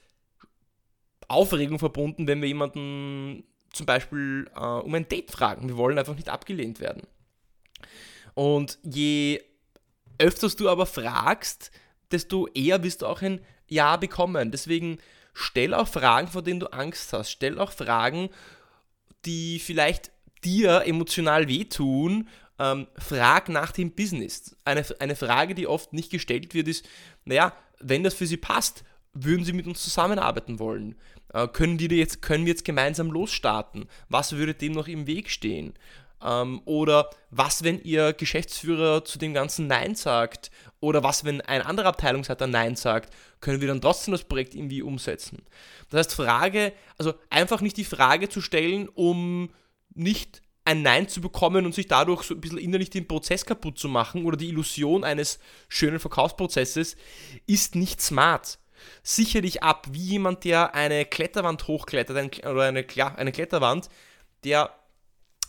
Aufregung 1.33 1.79
verbunden, 1.79 2.27
wenn 2.27 2.41
wir 2.41 2.49
jemanden 2.49 3.45
zum 3.73 3.87
Beispiel 3.87 4.51
äh, 4.55 4.61
um 4.61 4.95
ein 4.95 5.09
Date 5.09 5.31
fragen. 5.31 5.69
Wir 5.69 5.77
wollen 5.77 5.99
einfach 5.99 6.15
nicht 6.15 6.29
abgelehnt 6.29 6.81
werden. 6.81 7.03
Und 8.35 8.79
je 8.83 9.43
öfters 10.19 10.57
du 10.57 10.69
aber 10.69 10.87
fragst, 10.87 11.71
desto 12.11 12.47
eher 12.49 12.83
wirst 12.83 13.03
du 13.03 13.07
auch 13.07 13.23
ein 13.23 13.41
Ja 13.69 13.97
bekommen. 13.97 14.51
Deswegen 14.51 14.99
stell 15.35 15.75
auch 15.75 15.89
Fragen, 15.89 16.29
vor 16.29 16.43
denen 16.43 16.61
du 16.61 16.73
Angst 16.73 17.13
hast. 17.13 17.31
Stell 17.31 17.59
auch 17.59 17.73
Fragen, 17.73 18.29
die 19.25 19.59
vielleicht 19.59 20.11
dir 20.45 20.83
emotional 20.87 21.49
wehtun. 21.49 22.29
Ähm, 22.59 22.87
frag 22.99 23.49
nach 23.49 23.73
dem 23.73 23.93
Business. 23.93 24.57
Eine, 24.65 24.85
eine 24.99 25.17
Frage, 25.17 25.55
die 25.55 25.67
oft 25.67 25.93
nicht 25.93 26.11
gestellt 26.11 26.53
wird, 26.55 26.69
ist, 26.69 26.87
naja, 27.25 27.55
wenn 27.81 28.05
das 28.05 28.15
für 28.15 28.27
sie 28.27 28.37
passt, 28.37 28.85
würden 29.15 29.45
sie 29.45 29.53
mit 29.53 29.67
uns 29.67 29.83
zusammenarbeiten 29.83 30.59
wollen? 30.59 30.97
Äh, 31.33 31.49
können, 31.49 31.79
die 31.79 31.87
jetzt, 31.87 32.23
können 32.23 32.45
wir 32.47 32.53
jetzt 32.53 32.65
gemeinsam 32.65 33.11
losstarten? 33.11 33.87
Was 34.09 34.33
würde 34.33 34.55
dem 34.55 34.73
noch 34.73 34.89
im 34.89 35.07
Weg 35.07 35.31
stehen? 35.31 35.75
Ähm, 36.25 36.63
oder 36.65 37.11
was, 37.31 37.65
wenn 37.65 37.83
ihr 37.83 38.13
Geschäftsführer 38.13 39.05
zu 39.05 39.19
dem 39.19 39.35
Ganzen 39.35 39.67
Nein 39.67 39.95
sagt? 39.95 40.51
Oder 40.81 41.03
was, 41.03 41.25
wenn 41.25 41.41
ein 41.41 41.63
anderer 41.63 41.89
Abteilungsleiter 41.89 42.47
Nein 42.47 42.77
sagt? 42.77 43.15
Können 43.41 43.61
wir 43.61 43.69
dann 43.69 43.81
trotzdem 43.81 44.13
das 44.13 44.25
Projekt 44.25 44.55
irgendwie 44.55 44.83
umsetzen? 44.83 45.43
Das 45.91 46.07
heißt, 46.07 46.15
Frage, 46.15 46.73
also 46.99 47.15
einfach 47.31 47.61
nicht 47.61 47.77
die 47.77 47.85
Frage 47.85 48.29
zu 48.29 48.41
stellen, 48.41 48.89
um 48.89 49.51
nicht 49.95 50.43
ein 50.65 50.83
Nein 50.83 51.09
zu 51.09 51.21
bekommen 51.21 51.67
und 51.67 51.75
sich 51.75 51.89
dadurch 51.89 52.23
so 52.23 52.35
ein 52.35 52.41
bisschen 52.41 52.59
innerlich 52.59 52.91
den 52.91 53.09
Prozess 53.09 53.45
kaputt 53.45 53.79
zu 53.79 53.89
machen 53.89 54.25
oder 54.25 54.37
die 54.37 54.49
Illusion 54.49 55.03
eines 55.03 55.41
schönen 55.69 55.99
Verkaufsprozesses, 55.99 56.97
ist 57.47 57.75
nicht 57.75 58.01
smart. 58.01 58.59
Sichere 59.03 59.43
dich 59.43 59.63
ab, 59.63 59.87
wie 59.91 60.05
jemand, 60.05 60.45
der 60.45 60.75
eine 60.75 61.05
Kletterwand 61.05 61.67
hochklettert 61.67 62.17
ein, 62.17 62.31
oder 62.51 62.65
eine, 62.65 62.87
eine 63.17 63.33
Kletterwand, 63.33 63.89
der 64.45 64.75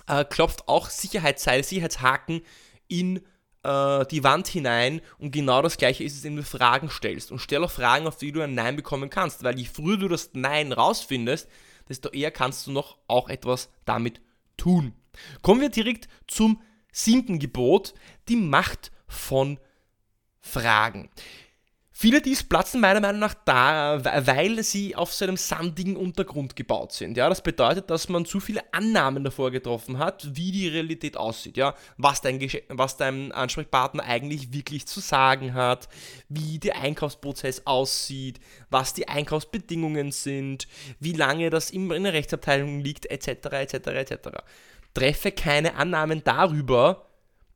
äh, 0.08 0.26
klopft 0.26 0.68
auch 0.68 0.90
Sicherheitsseile, 0.90 1.64
Sicherheitshaken 1.64 2.42
in 2.88 3.22
äh, 3.64 4.06
die 4.08 4.24
Wand 4.24 4.48
hinein 4.48 5.02
und 5.18 5.32
genau 5.32 5.62
das 5.62 5.78
gleiche 5.78 6.04
ist 6.04 6.18
es, 6.18 6.24
wenn 6.24 6.36
du 6.36 6.44
Fragen 6.44 6.90
stellst. 6.90 7.32
Und 7.32 7.40
stell 7.40 7.64
auch 7.64 7.72
Fragen, 7.72 8.08
auf 8.08 8.18
die 8.18 8.32
du 8.32 8.42
ein 8.42 8.54
Nein 8.54 8.76
bekommen 8.76 9.10
kannst, 9.10 9.44
weil 9.44 9.58
je 9.58 9.66
früher 9.66 9.98
du 9.98 10.08
das 10.08 10.32
Nein 10.34 10.72
rausfindest, 10.72 11.48
desto 11.90 12.10
eher 12.10 12.32
kannst 12.32 12.68
du 12.68 12.72
noch 12.72 12.98
auch 13.08 13.30
etwas 13.30 13.70
damit 13.86 14.22
tun. 14.58 14.94
Kommen 15.42 15.62
wir 15.62 15.70
direkt 15.70 16.08
zum 16.28 16.62
siebten 16.92 17.40
Gebot, 17.40 17.94
die 18.28 18.36
Macht 18.36 18.92
von 19.08 19.60
Fragen. 20.40 21.10
Viele 21.96 22.22
dies 22.22 22.44
platzen 22.44 22.82
meiner 22.82 23.00
Meinung 23.00 23.20
nach 23.20 23.36
da, 23.46 24.04
weil 24.26 24.64
sie 24.64 24.96
auf 24.96 25.14
so 25.14 25.26
einem 25.26 25.38
sandigen 25.38 25.96
Untergrund 25.96 26.56
gebaut 26.56 26.92
sind. 26.92 27.16
Ja, 27.18 27.30
das 27.30 27.44
bedeutet, 27.44 27.92
dass 27.92 28.10
man 28.10 28.26
zu 28.26 28.40
viele 28.40 28.62
Annahmen 28.74 29.24
davor 29.24 29.52
getroffen 29.52 30.00
hat, 30.00 30.36
wie 30.36 30.52
die 30.52 30.68
Realität 30.68 31.16
aussieht. 31.16 31.56
Ja, 31.56 31.76
was 31.98 32.22
dein, 32.22 32.42
was 32.70 32.98
dein 32.98 33.32
Ansprechpartner 33.32 34.04
eigentlich 34.04 34.52
wirklich 34.52 34.88
zu 34.88 35.02
sagen 35.02 35.54
hat, 35.54 35.88
wie 36.30 36.58
der 36.58 36.82
Einkaufsprozess 36.82 37.68
aussieht, 37.68 38.40
was 38.72 38.96
die 38.96 39.08
Einkaufsbedingungen 39.08 40.12
sind, 40.12 40.68
wie 41.00 41.14
lange 41.14 41.52
das 41.52 41.70
in 41.70 41.88
der 41.90 42.14
Rechtsabteilung 42.14 42.80
liegt, 42.80 43.06
etc., 43.06 43.28
etc., 43.52 43.74
etc. 43.74 44.18
Treffe 44.96 45.32
keine 45.32 45.76
Annahmen 45.76 46.24
darüber, 46.24 47.06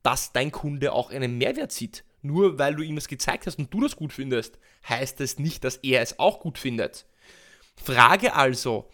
dass 0.04 0.32
dein 0.32 0.52
Kunde 0.52 0.94
auch 0.94 1.10
einen 1.10 1.40
Mehrwert 1.40 1.72
sieht 1.72 2.04
nur 2.28 2.60
weil 2.60 2.76
du 2.76 2.84
ihm 2.84 2.96
das 2.96 3.08
gezeigt 3.08 3.48
hast 3.48 3.58
und 3.58 3.74
du 3.74 3.82
das 3.82 3.96
gut 3.96 4.14
findest, 4.14 4.60
heißt 4.88 5.20
es 5.22 5.40
nicht, 5.40 5.64
dass 5.64 5.78
er 5.78 6.02
es 6.02 6.20
auch 6.20 6.40
gut 6.40 6.58
findet. 6.58 7.06
Frage 7.76 8.36
also, 8.36 8.90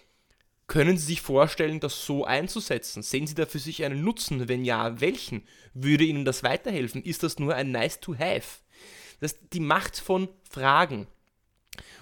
können 0.68 0.98
Sie 0.98 1.06
sich 1.06 1.22
vorstellen, 1.22 1.80
das 1.80 2.06
so 2.06 2.26
einzusetzen? 2.26 3.04
Sehen 3.04 3.28
Sie 3.28 3.36
da 3.36 3.46
für 3.46 3.60
sich 3.60 3.84
einen 3.84 4.04
Nutzen? 4.04 4.48
Wenn 4.48 4.64
ja, 4.64 5.00
welchen? 5.02 5.46
Würde 5.74 6.06
Ihnen 6.06 6.26
das 6.26 6.44
weiterhelfen? 6.44 7.04
Ist 7.04 7.24
das 7.24 7.38
nur 7.38 7.56
ein 7.56 7.72
Nice 7.72 8.00
to 8.00 8.16
Have? 8.16 8.62
Das 9.20 9.34
ist 9.34 9.42
die 9.54 9.60
Macht 9.60 10.00
von 10.00 10.30
Fragen. 10.50 11.08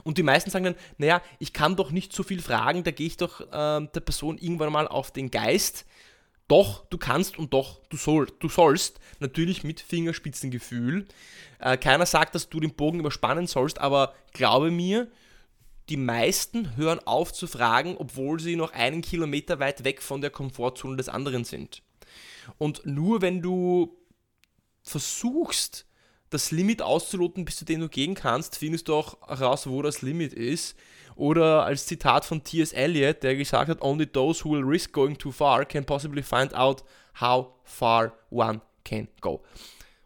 Und 0.03 0.17
die 0.17 0.23
meisten 0.23 0.49
sagen 0.49 0.65
dann, 0.65 0.75
naja, 0.97 1.21
ich 1.39 1.53
kann 1.53 1.75
doch 1.75 1.91
nicht 1.91 2.13
so 2.13 2.23
viel 2.23 2.41
fragen, 2.41 2.83
da 2.83 2.91
gehe 2.91 3.07
ich 3.07 3.17
doch 3.17 3.41
äh, 3.41 3.87
der 3.87 3.99
Person 4.03 4.37
irgendwann 4.37 4.71
mal 4.71 4.87
auf 4.87 5.11
den 5.11 5.31
Geist 5.31 5.85
doch, 6.51 6.85
du 6.89 6.97
kannst 6.97 7.39
und 7.39 7.53
doch, 7.53 7.79
du, 7.87 7.95
soll, 7.95 8.27
du 8.39 8.49
sollst, 8.49 8.99
natürlich 9.19 9.63
mit 9.63 9.79
Fingerspitzengefühl. 9.79 11.07
Äh, 11.59 11.77
keiner 11.77 12.05
sagt, 12.05 12.35
dass 12.35 12.49
du 12.49 12.59
den 12.59 12.75
Bogen 12.75 12.99
überspannen 12.99 13.47
sollst, 13.47 13.79
aber 13.79 14.13
glaube 14.33 14.69
mir, 14.69 15.09
die 15.87 15.95
meisten 15.95 16.75
hören 16.75 16.99
auf 17.05 17.31
zu 17.31 17.47
fragen, 17.47 17.95
obwohl 17.97 18.41
sie 18.41 18.57
noch 18.57 18.73
einen 18.73 19.01
Kilometer 19.01 19.59
weit 19.59 19.85
weg 19.85 20.01
von 20.01 20.19
der 20.19 20.29
Komfortzone 20.29 20.97
des 20.97 21.07
anderen 21.07 21.45
sind. 21.45 21.83
Und 22.57 22.85
nur 22.85 23.21
wenn 23.21 23.41
du 23.41 23.97
versuchst, 24.83 25.85
das 26.31 26.49
Limit 26.51 26.81
auszuloten, 26.81 27.45
bis 27.45 27.57
zu 27.57 27.65
dem 27.65 27.81
du 27.81 27.89
gehen 27.89 28.15
kannst, 28.15 28.57
findest 28.57 28.87
du 28.87 28.95
auch 28.95 29.17
heraus, 29.27 29.67
wo 29.67 29.81
das 29.81 30.01
Limit 30.01 30.33
ist. 30.33 30.75
Oder 31.15 31.65
als 31.65 31.85
Zitat 31.85 32.25
von 32.25 32.43
T.S. 32.43 32.71
Eliot, 32.71 33.21
der 33.21 33.35
gesagt 33.35 33.69
hat, 33.69 33.81
Only 33.81 34.07
those 34.07 34.43
who 34.43 34.51
will 34.51 34.63
risk 34.63 34.93
going 34.93 35.17
too 35.17 35.31
far 35.31 35.65
can 35.65 35.85
possibly 35.85 36.23
find 36.23 36.55
out 36.55 36.83
how 37.19 37.49
far 37.65 38.13
one 38.29 38.61
can 38.85 39.09
go. 39.19 39.43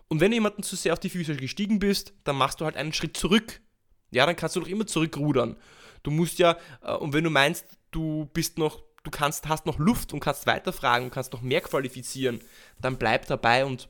Und 0.07 0.19
wenn 0.19 0.31
du 0.31 0.35
jemanden 0.35 0.63
zu 0.63 0.75
sehr 0.75 0.93
auf 0.93 0.99
die 0.99 1.09
Füße 1.09 1.35
gestiegen 1.35 1.77
bist, 1.79 2.11
dann 2.23 2.35
machst 2.35 2.59
du 2.59 2.65
halt 2.65 2.75
einen 2.75 2.91
Schritt 2.91 3.15
zurück. 3.15 3.61
Ja, 4.09 4.25
dann 4.25 4.35
kannst 4.35 4.55
du 4.55 4.61
doch 4.61 4.67
immer 4.67 4.87
zurückrudern. 4.87 5.57
Du 6.01 6.11
musst 6.11 6.39
ja, 6.39 6.57
äh, 6.81 6.93
und 6.93 7.13
wenn 7.13 7.23
du 7.23 7.29
meinst, 7.29 7.65
du 7.91 8.25
bist 8.33 8.57
noch, 8.57 8.81
du 9.03 9.11
kannst, 9.11 9.47
hast 9.47 9.67
noch 9.67 9.77
Luft 9.77 10.11
und 10.11 10.21
kannst 10.21 10.47
weiterfragen 10.47 11.05
und 11.05 11.11
kannst 11.11 11.33
noch 11.33 11.41
mehr 11.41 11.61
qualifizieren, 11.61 12.39
dann 12.81 12.97
bleib 12.97 13.27
dabei 13.27 13.65
und 13.65 13.89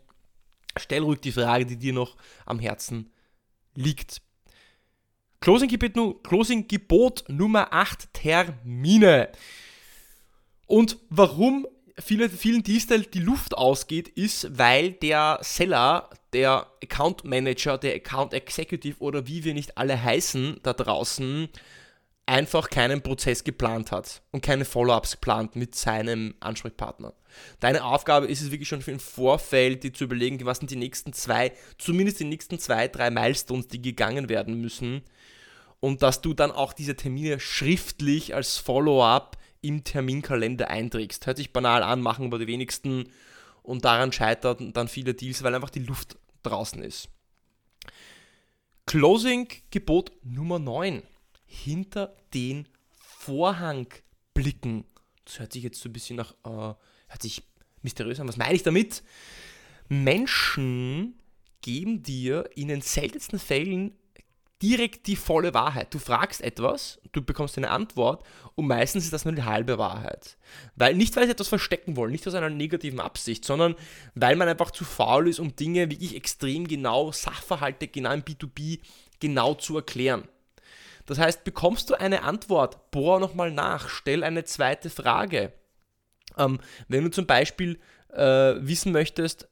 stell 0.78 1.04
ruhig 1.04 1.20
die 1.22 1.32
Frage, 1.32 1.66
die 1.66 1.78
dir 1.78 1.94
noch 1.94 2.16
am 2.46 2.60
Herzen 2.60 3.12
liegt. 3.76 4.22
Closing-Gebot 5.42 6.24
Closing 6.24 6.66
Nummer 7.28 7.72
8, 7.72 8.14
Termine. 8.14 9.30
Und 10.66 10.98
warum 11.10 11.68
viele, 12.00 12.30
vielen 12.30 12.64
Dienstleister 12.64 13.10
die 13.10 13.20
Luft 13.20 13.56
ausgeht, 13.56 14.08
ist, 14.08 14.58
weil 14.58 14.92
der 14.92 15.40
Seller, 15.42 16.10
der 16.34 16.68
Account 16.84 17.24
Manager, 17.24 17.78
der 17.78 17.96
Account 17.96 18.34
Executive 18.34 18.98
oder 19.00 19.28
wie 19.28 19.44
wir 19.44 19.54
nicht 19.54 19.78
alle 19.78 20.02
heißen 20.02 20.60
da 20.64 20.74
draußen, 20.74 21.50
einfach 22.26 22.70
keinen 22.70 23.02
Prozess 23.02 23.44
geplant 23.44 23.92
hat 23.92 24.22
und 24.32 24.42
keine 24.42 24.66
Follow-ups 24.66 25.12
geplant 25.12 25.56
mit 25.56 25.76
seinem 25.76 26.36
Ansprechpartner. 26.40 27.14
Deine 27.60 27.84
Aufgabe 27.84 28.28
ist 28.28 28.42
es 28.42 28.52
wirklich 28.52 28.70
schon 28.70 28.82
für 28.82 28.92
im 28.92 29.00
Vorfeld, 29.00 29.84
dir 29.84 29.94
zu 29.94 30.06
überlegen, 30.06 30.44
was 30.46 30.60
sind 30.60 30.72
die 30.72 30.76
nächsten 30.76 31.14
zwei, 31.14 31.52
zumindest 31.78 32.20
die 32.20 32.26
nächsten 32.26 32.58
zwei, 32.58 32.88
drei 32.88 33.12
Milestones, 33.12 33.68
die 33.68 33.82
gegangen 33.82 34.30
werden 34.30 34.60
müssen. 34.60 35.04
Und 35.80 36.02
dass 36.02 36.22
du 36.22 36.34
dann 36.34 36.52
auch 36.52 36.74
diese 36.74 36.96
Termine 36.96 37.40
schriftlich 37.40 38.34
als 38.34 38.58
Follow-up 38.58 39.38
im 39.62 39.84
Terminkalender 39.84 40.70
einträgst. 40.70 41.28
Hört 41.28 41.38
sich 41.38 41.54
banal 41.54 41.84
an, 41.84 42.02
machen 42.02 42.26
aber 42.26 42.40
die 42.40 42.48
wenigsten. 42.48 43.10
Und 43.62 43.86
daran 43.86 44.12
scheitern 44.12 44.74
dann 44.74 44.88
viele 44.88 45.14
Deals, 45.14 45.44
weil 45.44 45.54
einfach 45.54 45.70
die 45.70 45.80
Luft 45.80 46.18
draußen 46.44 46.82
ist. 46.82 47.10
Closing-Gebot 48.86 50.12
Nummer 50.24 50.60
9 50.60 51.04
hinter 51.46 52.16
den 52.34 52.68
Vorhang 52.92 53.88
blicken. 54.34 54.86
Das 55.26 55.40
hört 55.40 55.54
sich 55.54 55.64
jetzt 55.64 55.80
so 55.82 55.90
ein 55.90 55.94
bisschen 55.94 56.18
nach, 56.18 56.34
äh, 56.44 56.76
hört 57.08 57.22
sich 57.22 57.44
mysteriös 57.82 58.20
an. 58.20 58.28
Was 58.28 58.38
meine 58.38 58.56
ich 58.56 58.64
damit? 58.64 59.04
Menschen 59.88 61.20
geben 61.62 62.04
dir 62.04 62.50
in 62.56 62.68
den 62.68 62.82
seltensten 62.82 63.40
Fällen 63.40 63.96
direkt 64.62 65.08
die 65.08 65.16
volle 65.16 65.54
Wahrheit. 65.54 65.94
Du 65.94 66.00
fragst 66.00 66.42
etwas, 66.42 67.00
du 67.12 67.22
bekommst 67.22 67.58
eine 67.58 67.70
Antwort 67.70 68.26
und 68.56 68.68
meistens 68.68 69.04
ist 69.04 69.14
das 69.14 69.26
nur 69.26 69.34
die 69.34 69.44
halbe 69.44 69.78
Wahrheit. 69.78 70.38
Weil, 70.76 70.96
nicht, 70.96 71.16
weil 71.16 71.26
sie 71.26 71.32
etwas 71.32 71.50
verstecken 71.50 71.98
wollen, 71.98 72.12
nicht 72.12 72.28
aus 72.28 72.36
einer 72.36 72.50
negativen 72.50 73.00
Absicht, 73.00 73.46
sondern 73.46 73.76
weil 74.14 74.36
man 74.36 74.48
einfach 74.48 74.72
zu 74.72 74.86
faul 74.86 75.28
ist, 75.28 75.40
um 75.40 75.56
Dinge 75.56 75.90
wirklich 75.90 76.16
extrem 76.16 76.68
genau, 76.68 77.12
Sachverhalte 77.12 77.88
genau 77.88 78.14
im 78.14 78.24
B2B 78.24 78.80
genau 79.20 79.56
zu 79.56 79.76
erklären. 79.78 80.28
Das 81.06 81.20
heißt, 81.20 81.44
bekommst 81.44 81.90
du 81.90 81.96
eine 81.96 82.24
Antwort, 82.24 82.92
bohr 82.92 83.20
nochmal 83.20 83.52
nach, 83.52 83.90
stell 83.90 84.24
eine 84.24 84.44
zweite 84.44 84.90
Frage. 84.90 85.54
Ähm, 86.38 86.60
wenn 86.88 87.04
du 87.04 87.12
zum 87.12 87.26
Beispiel 87.28 87.80
äh, 88.10 88.56
wissen 88.58 88.92
möchtest, 88.92 89.48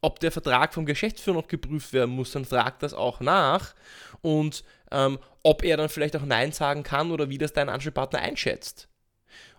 ob 0.00 0.20
der 0.20 0.30
Vertrag 0.30 0.72
vom 0.72 0.86
Geschäftsführer 0.86 1.36
noch 1.38 1.48
geprüft 1.48 1.92
werden 1.92 2.14
muss, 2.14 2.30
dann 2.30 2.44
frag 2.44 2.78
das 2.78 2.94
auch 2.94 3.20
nach 3.20 3.74
und 4.22 4.62
ähm, 4.92 5.18
ob 5.42 5.64
er 5.64 5.76
dann 5.76 5.88
vielleicht 5.88 6.16
auch 6.16 6.24
Nein 6.24 6.52
sagen 6.52 6.82
kann 6.82 7.10
oder 7.10 7.28
wie 7.28 7.38
das 7.38 7.52
dein 7.52 7.68
Ansprechpartner 7.68 8.20
einschätzt. 8.20 8.88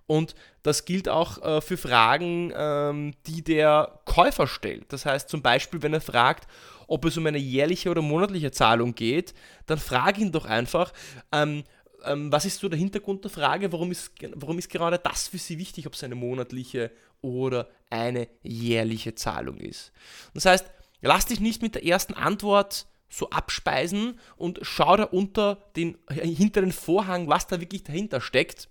Und 0.08 0.36
das 0.64 0.86
gilt 0.86 1.10
auch 1.10 1.44
äh, 1.44 1.62
für 1.62 1.78
Fragen, 1.78 2.52
ähm, 2.56 3.14
die 3.28 3.44
der 3.44 4.00
Käufer 4.06 4.48
stellt. 4.48 4.92
Das 4.92 5.06
heißt 5.06 5.30
zum 5.30 5.42
Beispiel, 5.42 5.82
wenn 5.82 5.94
er 5.94 6.02
fragt, 6.02 6.48
ob 6.88 7.04
es 7.06 7.18
um 7.18 7.26
eine 7.26 7.38
jährliche 7.38 7.92
oder 7.92 8.02
monatliche 8.02 8.52
Zahlung 8.52 8.96
geht, 8.96 9.34
dann 9.66 9.78
frag 9.78 10.18
ihn 10.18 10.32
doch 10.32 10.46
einfach, 10.46 10.94
ähm, 11.34 11.66
ähm, 12.06 12.32
was 12.32 12.46
ist 12.46 12.60
so 12.60 12.70
der 12.70 12.80
Hintergrund 12.80 13.26
der 13.26 13.32
Frage, 13.32 13.72
warum 13.74 13.92
ist, 13.92 14.12
warum 14.34 14.58
ist 14.58 14.70
gerade 14.70 14.98
das 14.98 15.28
für 15.28 15.38
Sie 15.38 15.58
wichtig, 15.58 15.86
ob 15.88 15.94
es 15.94 16.04
eine 16.04 16.16
monatliche 16.16 16.92
oder 17.22 17.68
eine 17.90 18.30
jährliche 18.44 19.14
Zahlung 19.16 19.58
ist. 19.58 19.92
Das 20.34 20.46
heißt, 20.46 20.66
lass 21.02 21.26
dich 21.26 21.42
nicht 21.42 21.62
mit 21.62 21.76
der 21.76 21.86
ersten 21.86 22.14
Antwort 22.14 22.88
so 23.10 23.30
abspeisen 23.30 24.20
und 24.38 24.60
schau 24.62 24.96
da 24.96 25.04
unter 25.04 25.58
den, 25.76 25.98
hinter 26.10 26.62
den 26.62 26.72
Vorhang, 26.72 27.28
was 27.28 27.48
da 27.48 27.60
wirklich 27.60 27.84
dahinter 27.84 28.22
steckt 28.22 28.70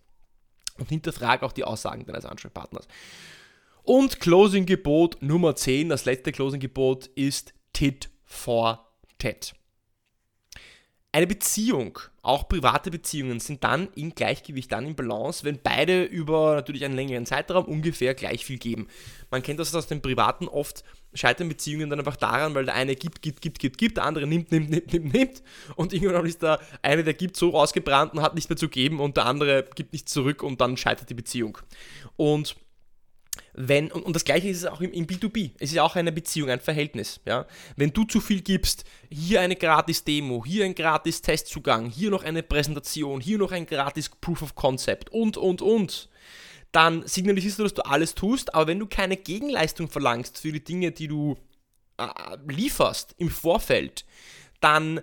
und 0.79 0.89
hinterfrage 0.89 1.45
auch 1.45 1.53
die 1.53 1.65
Aussagen 1.65 2.05
deines 2.07 2.27
Ansprechpartners. 2.27 2.87
Und 3.83 4.21
Closing-Gebot 4.21 5.19
Nummer 5.23 5.55
10, 5.55 5.89
das 5.89 6.05
letzte 6.05 6.33
Closing-Gebot 6.33 7.07
ist 7.15 7.55
Tit 7.73 8.11
for 8.25 8.89
Tat. 9.19 9.55
Eine 11.17 11.27
Beziehung, 11.27 11.99
auch 12.21 12.47
private 12.47 12.91
Beziehungen, 12.91 13.41
sind 13.41 13.65
dann 13.65 13.89
im 13.95 14.15
Gleichgewicht, 14.15 14.71
dann 14.71 14.85
im 14.85 14.95
Balance, 14.95 15.45
wenn 15.45 15.59
beide 15.63 16.05
über 16.05 16.55
natürlich 16.57 16.85
einen 16.85 16.95
längeren 16.95 17.25
Zeitraum 17.25 17.65
ungefähr 17.65 18.13
gleich 18.13 18.45
viel 18.45 18.59
geben. 18.59 18.87
Man 19.31 19.43
kennt 19.43 19.59
das 19.59 19.75
aus 19.75 19.87
den 19.87 20.03
Privaten 20.03 20.47
oft, 20.47 20.85
scheitern 21.15 21.49
Beziehungen 21.49 21.89
dann 21.89 22.01
einfach 22.01 22.17
daran, 22.17 22.55
weil 22.55 22.67
der 22.67 22.75
eine 22.75 22.97
gibt, 22.97 23.23
gibt, 23.23 23.41
gibt, 23.41 23.61
gibt, 23.61 23.79
gibt, 23.79 23.97
der 23.97 24.05
andere 24.05 24.27
nimmt, 24.27 24.53
nimmt, 24.53 24.69
nimmt, 24.69 24.93
nimmt, 24.93 25.15
nimmt 25.15 25.43
und 25.75 25.95
irgendwann 25.95 26.27
ist 26.27 26.43
der 26.43 26.61
eine, 26.83 27.03
der 27.03 27.15
gibt, 27.15 27.39
so 27.39 27.49
rausgebrannt 27.49 28.13
und 28.13 28.21
hat 28.21 28.35
nichts 28.35 28.51
mehr 28.51 28.59
zu 28.59 28.69
geben 28.69 29.01
und 29.01 29.17
der 29.17 29.25
andere 29.25 29.65
gibt 29.75 29.95
nichts 29.95 30.13
zurück 30.13 30.43
und 30.43 30.61
dann 30.61 30.77
scheitert 30.77 31.09
die 31.09 31.15
Beziehung. 31.15 31.57
Und 32.17 32.57
wenn, 33.57 33.91
und, 33.91 34.05
und 34.05 34.15
das 34.15 34.25
gleiche 34.25 34.49
ist 34.49 34.59
es 34.59 34.67
auch 34.67 34.81
im, 34.81 34.93
im, 34.93 35.07
B2B. 35.07 35.53
Es 35.59 35.73
ist 35.73 35.79
auch 35.79 35.97
eine 35.97 36.13
Beziehung, 36.13 36.51
ein 36.51 36.61
Verhältnis. 36.61 37.21
Ja? 37.25 37.47
Wenn 37.77 37.93
du 37.93 38.05
zu 38.05 38.21
viel 38.21 38.43
gibst, 38.43 38.85
hier 39.11 39.41
eine 39.41 39.57
gratis 39.57 40.05
Demo, 40.05 40.45
hier 40.45 40.67
ein 40.67 40.75
gratis 40.75 41.23
Testzugang, 41.23 41.89
hier 41.89 42.11
noch 42.11 42.23
eine 42.23 42.43
Präsentation, 42.43 43.21
hier 43.21 43.39
noch 43.39 43.53
ein 43.53 43.67
gratis 43.67 44.11
Proof 44.11 44.43
of 44.43 44.55
Concept 44.55 45.11
und, 45.11 45.39
und, 45.39 45.63
und, 45.63 46.09
dann 46.71 47.07
signalisierst 47.07 47.59
du, 47.59 47.63
dass 47.63 47.75
du 47.75 47.87
alles 47.87 48.15
tust, 48.15 48.55
aber 48.55 48.67
wenn 48.67 48.79
du 48.79 48.87
keine 48.87 49.17
Gegenleistung 49.17 49.89
verlangst 49.89 50.39
für 50.39 50.53
die 50.53 50.63
Dinge, 50.63 50.93
die 50.93 51.09
du 51.09 51.39
äh, 51.97 52.07
lieferst 52.47 53.15
im 53.17 53.31
Vorfeld, 53.31 54.05
dann 54.61 55.01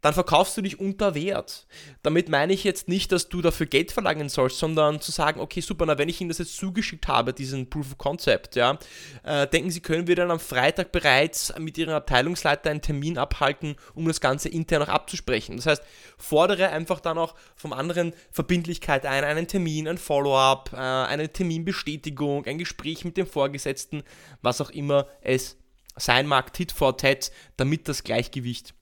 dann 0.00 0.14
verkaufst 0.14 0.56
du 0.56 0.62
dich 0.62 0.78
unter 0.78 1.14
Wert. 1.14 1.66
Damit 2.02 2.28
meine 2.28 2.52
ich 2.52 2.64
jetzt 2.64 2.88
nicht, 2.88 3.10
dass 3.10 3.28
du 3.28 3.42
dafür 3.42 3.66
Geld 3.66 3.90
verlangen 3.90 4.28
sollst, 4.28 4.58
sondern 4.58 5.00
zu 5.00 5.10
sagen, 5.10 5.40
okay, 5.40 5.60
super, 5.60 5.86
na, 5.86 5.98
wenn 5.98 6.08
ich 6.08 6.20
Ihnen 6.20 6.28
das 6.28 6.38
jetzt 6.38 6.56
zugeschickt 6.56 7.08
habe, 7.08 7.32
diesen 7.32 7.68
Proof 7.68 7.92
of 7.92 7.98
Concept, 7.98 8.56
ja, 8.56 8.78
äh, 9.24 9.46
denken 9.48 9.70
Sie, 9.70 9.80
können 9.80 10.06
wir 10.06 10.16
dann 10.16 10.30
am 10.30 10.40
Freitag 10.40 10.92
bereits 10.92 11.52
mit 11.58 11.76
Ihrem 11.78 11.94
Abteilungsleiter 11.94 12.70
einen 12.70 12.82
Termin 12.82 13.18
abhalten, 13.18 13.76
um 13.94 14.06
das 14.06 14.20
Ganze 14.20 14.48
intern 14.48 14.82
auch 14.82 14.88
abzusprechen. 14.88 15.56
Das 15.56 15.66
heißt, 15.66 15.82
fordere 16.16 16.68
einfach 16.68 17.00
dann 17.00 17.18
auch 17.18 17.34
vom 17.56 17.72
anderen 17.72 18.12
Verbindlichkeit 18.30 19.04
ein, 19.04 19.24
einen 19.24 19.48
Termin, 19.48 19.88
ein 19.88 19.98
Follow-up, 19.98 20.70
äh, 20.72 20.76
eine 20.76 21.32
Terminbestätigung, 21.32 22.46
ein 22.46 22.58
Gespräch 22.58 23.04
mit 23.04 23.16
dem 23.16 23.26
Vorgesetzten, 23.26 24.02
was 24.42 24.60
auch 24.60 24.70
immer 24.70 25.06
es 25.22 25.56
sein 25.96 26.28
mag, 26.28 26.52
Tit 26.52 26.70
for 26.70 26.96
Tat, 26.96 27.32
damit 27.56 27.88
das 27.88 28.04
Gleichgewicht 28.04 28.74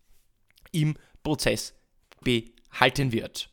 im 0.76 0.96
Prozess 1.22 1.74
behalten 2.22 3.12
wird. 3.12 3.50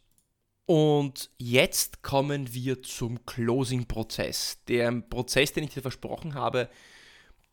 Und 0.66 1.30
jetzt 1.38 2.04
kommen 2.04 2.54
wir 2.54 2.82
zum 2.84 3.26
Closing-Prozess. 3.26 4.60
Der 4.68 4.92
Prozess, 4.92 5.52
den 5.54 5.66
ich 5.66 5.74
dir 5.74 5.82
versprochen 5.82 6.36
habe, 6.36 6.70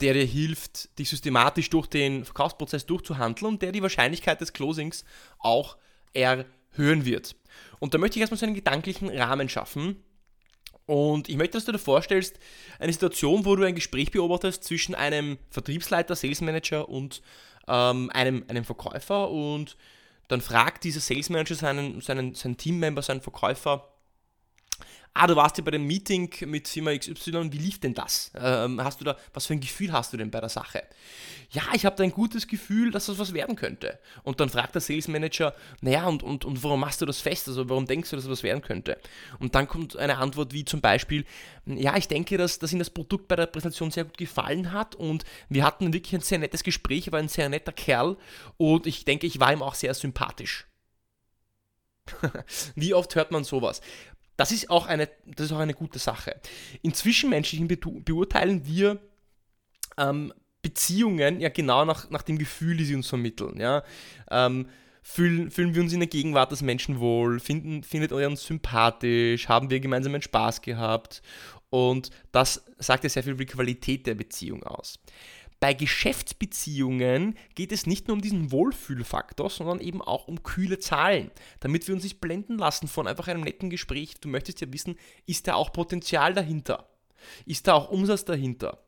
der 0.00 0.14
dir 0.14 0.24
hilft, 0.24 0.98
dich 0.98 1.10
systematisch 1.10 1.70
durch 1.70 1.86
den 1.86 2.24
Verkaufsprozess 2.24 2.86
durchzuhandeln 2.86 3.52
und 3.52 3.62
der 3.62 3.72
die 3.72 3.82
Wahrscheinlichkeit 3.82 4.40
des 4.40 4.52
Closings 4.52 5.04
auch 5.38 5.76
erhöhen 6.12 7.04
wird. 7.04 7.36
Und 7.80 7.94
da 7.94 7.98
möchte 7.98 8.18
ich 8.18 8.20
erstmal 8.20 8.38
so 8.38 8.46
einen 8.46 8.54
gedanklichen 8.54 9.08
Rahmen 9.08 9.48
schaffen. 9.48 10.02
Und 10.90 11.28
ich 11.28 11.36
möchte, 11.36 11.52
dass 11.56 11.66
du 11.66 11.70
dir 11.70 11.78
vorstellst, 11.78 12.40
eine 12.80 12.92
Situation, 12.92 13.44
wo 13.44 13.54
du 13.54 13.62
ein 13.62 13.76
Gespräch 13.76 14.10
beobachtest 14.10 14.64
zwischen 14.64 14.96
einem 14.96 15.38
Vertriebsleiter, 15.48 16.16
Sales 16.16 16.40
Manager 16.40 16.88
und 16.88 17.22
ähm, 17.68 18.10
einem, 18.12 18.44
einem 18.48 18.64
Verkäufer. 18.64 19.30
Und 19.30 19.76
dann 20.26 20.40
fragt 20.40 20.82
dieser 20.82 20.98
Sales 20.98 21.30
Manager 21.30 21.54
seinen, 21.54 22.00
seinen, 22.00 22.34
seinen 22.34 22.56
Teammember, 22.56 23.02
seinen 23.02 23.20
Verkäufer, 23.20 23.88
ah, 25.14 25.26
du 25.26 25.36
warst 25.36 25.58
ja 25.58 25.64
bei 25.64 25.70
dem 25.70 25.86
Meeting 25.86 26.32
mit 26.46 26.68
Firma 26.68 26.96
XY, 26.96 27.52
wie 27.52 27.58
lief 27.58 27.80
denn 27.80 27.94
das? 27.94 28.30
Ähm, 28.34 28.82
hast 28.82 29.00
du 29.00 29.04
da, 29.04 29.16
was 29.32 29.46
für 29.46 29.54
ein 29.54 29.60
Gefühl 29.60 29.92
hast 29.92 30.12
du 30.12 30.16
denn 30.16 30.30
bei 30.30 30.40
der 30.40 30.48
Sache? 30.48 30.82
Ja, 31.50 31.62
ich 31.74 31.84
habe 31.84 31.96
da 31.96 32.04
ein 32.04 32.12
gutes 32.12 32.46
Gefühl, 32.46 32.92
dass 32.92 33.06
das 33.06 33.18
was 33.18 33.34
werden 33.34 33.56
könnte. 33.56 33.98
Und 34.22 34.38
dann 34.38 34.48
fragt 34.48 34.74
der 34.74 34.80
Sales 34.80 35.08
Manager, 35.08 35.54
naja, 35.80 36.06
und, 36.06 36.22
und, 36.22 36.44
und 36.44 36.62
warum 36.62 36.80
machst 36.80 37.00
du 37.00 37.06
das 37.06 37.20
fest? 37.20 37.48
Also 37.48 37.68
warum 37.68 37.86
denkst 37.86 38.10
du, 38.10 38.16
dass 38.16 38.24
das 38.24 38.30
was 38.30 38.42
werden 38.44 38.62
könnte? 38.62 38.98
Und 39.40 39.54
dann 39.56 39.66
kommt 39.66 39.96
eine 39.96 40.18
Antwort 40.18 40.52
wie 40.52 40.64
zum 40.64 40.80
Beispiel, 40.80 41.24
ja, 41.66 41.96
ich 41.96 42.06
denke, 42.06 42.36
dass, 42.38 42.60
dass 42.60 42.72
Ihnen 42.72 42.78
das 42.78 42.90
Produkt 42.90 43.26
bei 43.26 43.36
der 43.36 43.46
Präsentation 43.46 43.90
sehr 43.90 44.04
gut 44.04 44.16
gefallen 44.16 44.72
hat 44.72 44.94
und 44.94 45.24
wir 45.48 45.64
hatten 45.64 45.92
wirklich 45.92 46.14
ein 46.14 46.20
sehr 46.20 46.38
nettes 46.38 46.62
Gespräch, 46.62 47.08
er 47.08 47.12
war 47.12 47.20
ein 47.20 47.28
sehr 47.28 47.48
netter 47.48 47.72
Kerl 47.72 48.16
und 48.56 48.86
ich 48.86 49.04
denke, 49.04 49.26
ich 49.26 49.40
war 49.40 49.52
ihm 49.52 49.62
auch 49.62 49.74
sehr 49.74 49.94
sympathisch. 49.94 50.66
Wie 52.74 52.94
oft 52.94 53.14
hört 53.14 53.30
man 53.30 53.44
sowas? 53.44 53.80
Das 54.40 54.52
ist 54.52 54.70
auch 54.70 54.86
eine, 54.86 55.06
das 55.26 55.46
ist 55.46 55.52
auch 55.52 55.58
eine 55.58 55.74
gute 55.74 55.98
Sache. 55.98 56.40
In 56.80 56.94
Zwischenmenschlichen 56.94 57.68
beurteilen 57.68 58.64
wir 58.64 58.98
ähm, 59.98 60.32
Beziehungen 60.62 61.40
ja 61.40 61.50
genau 61.50 61.84
nach, 61.84 62.08
nach 62.08 62.22
dem 62.22 62.38
Gefühl, 62.38 62.78
die 62.78 62.86
sie 62.86 62.94
uns 62.94 63.06
vermitteln. 63.06 63.60
Ja? 63.60 63.82
Ähm, 64.30 64.66
fühlen, 65.02 65.50
fühlen 65.50 65.74
wir 65.74 65.82
uns 65.82 65.92
in 65.92 66.00
der 66.00 66.08
Gegenwart 66.08 66.52
des 66.52 66.62
Menschen 66.62 67.00
wohl? 67.00 67.38
Finden, 67.38 67.82
findet 67.82 68.12
ihr 68.12 68.26
uns 68.26 68.42
sympathisch? 68.46 69.46
Haben 69.46 69.68
wir 69.68 69.78
gemeinsam 69.78 70.14
einen 70.14 70.22
Spaß 70.22 70.62
gehabt? 70.62 71.20
Und 71.68 72.08
das 72.32 72.64
sagt 72.78 73.04
ja 73.04 73.10
sehr 73.10 73.22
viel 73.22 73.32
über 73.32 73.44
die 73.44 73.52
Qualität 73.52 74.06
der 74.06 74.14
Beziehung 74.14 74.62
aus. 74.62 75.00
Bei 75.60 75.74
Geschäftsbeziehungen 75.74 77.36
geht 77.54 77.70
es 77.70 77.86
nicht 77.86 78.08
nur 78.08 78.16
um 78.16 78.22
diesen 78.22 78.50
Wohlfühlfaktor, 78.50 79.50
sondern 79.50 79.80
eben 79.80 80.00
auch 80.00 80.26
um 80.26 80.42
kühle 80.42 80.78
Zahlen, 80.78 81.30
damit 81.60 81.86
wir 81.86 81.94
uns 81.94 82.04
nicht 82.04 82.20
blenden 82.20 82.56
lassen 82.56 82.88
von 82.88 83.06
einfach 83.06 83.28
einem 83.28 83.42
netten 83.42 83.68
Gespräch. 83.68 84.14
Du 84.20 84.30
möchtest 84.30 84.62
ja 84.62 84.72
wissen, 84.72 84.96
ist 85.26 85.46
da 85.46 85.54
auch 85.54 85.72
Potenzial 85.72 86.32
dahinter? 86.32 86.88
Ist 87.44 87.66
da 87.66 87.74
auch 87.74 87.90
Umsatz 87.90 88.24
dahinter? 88.24 88.82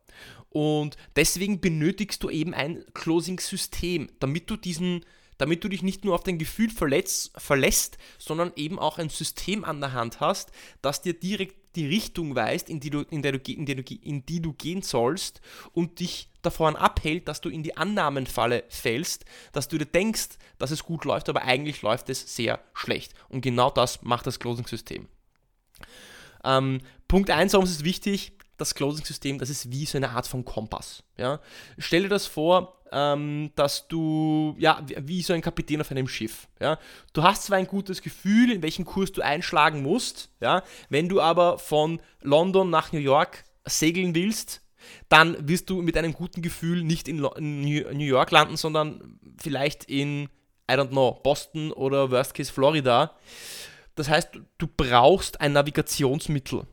Und 0.49 0.97
deswegen 1.15 1.61
benötigst 1.61 2.23
du 2.23 2.31
eben 2.31 2.55
ein 2.55 2.85
Closing-System, 2.95 4.11
damit 4.19 4.51
du 4.51 4.57
diesen, 4.57 5.05
damit 5.43 5.65
du 5.65 5.69
dich 5.69 5.83
nicht 5.83 6.05
nur 6.05 6.15
auf 6.15 6.23
dein 6.23 6.39
Gefühl 6.39 6.71
verletzt, 6.71 7.33
verlässt, 7.37 7.99
sondern 8.17 8.53
eben 8.55 8.79
auch 8.79 8.99
ein 8.99 9.09
System 9.09 9.65
an 9.65 9.81
der 9.81 9.93
Hand 9.93 10.21
hast, 10.21 10.53
das 10.83 11.03
dir 11.03 11.15
direkt 11.15 11.57
die 11.75 11.89
Richtung 11.89 12.37
weist, 12.37 12.71
in 12.71 12.79
die 12.79 12.91
du, 12.91 13.01
in 13.01 13.23
der 13.23 13.33
du, 13.33 13.39
in 13.51 13.67
der 13.67 13.75
du, 13.75 13.83
in 13.83 14.25
die 14.25 14.41
du 14.41 14.53
gehen 14.53 14.83
sollst 14.83 15.41
und 15.73 15.99
dich 15.99 16.29
davon 16.43 16.77
abhält, 16.77 17.27
dass 17.27 17.41
du 17.41 17.49
in 17.49 17.65
die 17.65 17.77
Annahmenfalle 17.77 18.63
fällst, 18.69 19.25
dass 19.51 19.67
du 19.67 19.79
dir 19.79 19.87
denkst, 19.87 20.39
dass 20.59 20.71
es 20.71 20.85
gut 20.85 21.05
läuft, 21.05 21.29
aber 21.29 21.43
eigentlich 21.43 21.83
läuft 21.83 22.09
es 22.09 22.37
sehr 22.37 22.61
schlecht. 22.73 23.13
Und 23.29 23.41
genau 23.41 23.71
das 23.71 24.03
macht 24.03 24.29
das 24.29 24.39
Closing-System. 24.39 25.09
Ähm, 26.45 26.83
Punkt 27.09 27.31
1, 27.31 27.55
warum 27.55 27.65
ist 27.65 27.73
es 27.73 27.83
wichtig? 27.83 28.31
Das 28.63 28.77
Closing-System, 28.77 29.39
das 29.39 29.51
ist 29.51 29.73
wie 29.73 29.85
so 29.87 29.99
eine 29.99 30.11
Art 30.11 30.27
von 30.29 30.45
Kompass. 30.45 31.03
Ja? 31.17 31.41
Stell 31.79 32.03
dir 32.03 32.09
das 32.09 32.27
vor, 32.27 32.81
ähm, 32.93 33.51
dass 33.57 33.89
du, 33.89 34.55
ja, 34.57 34.81
wie 35.01 35.23
so 35.23 35.33
ein 35.33 35.41
Kapitän 35.41 35.81
auf 35.81 35.91
einem 35.91 36.07
Schiff. 36.07 36.47
Ja? 36.61 36.79
Du 37.13 37.25
hast 37.25 37.43
zwar 37.43 37.59
ein 37.59 37.67
gutes 37.67 38.03
Gefühl, 38.03 38.53
in 38.53 38.63
welchen 38.63 38.85
Kurs 38.85 39.11
du 39.11 39.21
einschlagen 39.21 39.83
musst, 39.83 40.31
ja? 40.41 40.63
wenn 40.91 41.09
du 41.09 41.21
aber 41.21 41.59
von 41.59 42.01
London 42.21 42.71
nach 42.71 42.93
New 42.93 43.01
York 43.01 43.43
segeln 43.65 44.15
willst, 44.15 44.63
dann 45.09 45.49
wirst 45.49 45.69
du 45.69 45.83
mit 45.83 45.97
einem 45.97 46.13
guten 46.13 46.41
Gefühl 46.41 46.85
nicht 46.85 47.09
in 47.09 47.17
New 47.17 48.05
York 48.05 48.31
landen, 48.31 48.57
sondern 48.57 49.19
vielleicht 49.39 49.85
in 49.85 50.29
I 50.71 50.75
don't 50.75 50.91
know, 50.91 51.21
Boston 51.23 51.73
oder 51.73 52.13
Worst 52.13 52.35
Case 52.35 52.53
Florida. 52.53 53.17
Das 53.97 54.09
heißt, 54.09 54.31
du 54.59 54.67
brauchst 54.67 55.41
ein 55.41 55.53
Navigationsmittel. 55.53 56.67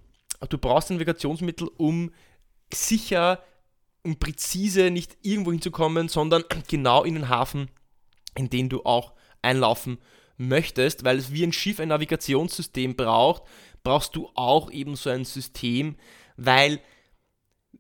Du 0.47 0.58
brauchst 0.58 0.89
ein 0.89 0.95
Navigationsmittel, 0.95 1.69
um 1.78 2.12
sicher 2.73 3.43
und 4.04 4.19
präzise 4.19 4.91
nicht 4.91 5.17
irgendwo 5.21 5.52
hinzukommen, 5.52 6.08
sondern 6.08 6.43
genau 6.67 7.04
in 7.04 7.15
den 7.15 7.30
Hafen, 7.30 7.69
in 8.36 8.49
den 8.49 8.69
du 8.69 8.84
auch 8.84 9.13
einlaufen 9.41 9.97
möchtest, 10.38 11.04
weil 11.04 11.17
es 11.17 11.34
wie 11.34 11.43
ein 11.43 11.52
Schiff 11.54 11.80
ein 11.80 11.89
Navigationssystem 11.89 12.95
braucht, 12.95 13.43
brauchst 13.84 14.15
du 14.15 14.30
auch 14.36 14.71
eben 14.71 14.95
so 14.95 15.10
ein 15.10 15.25
System, 15.25 15.95
weil 16.38 16.80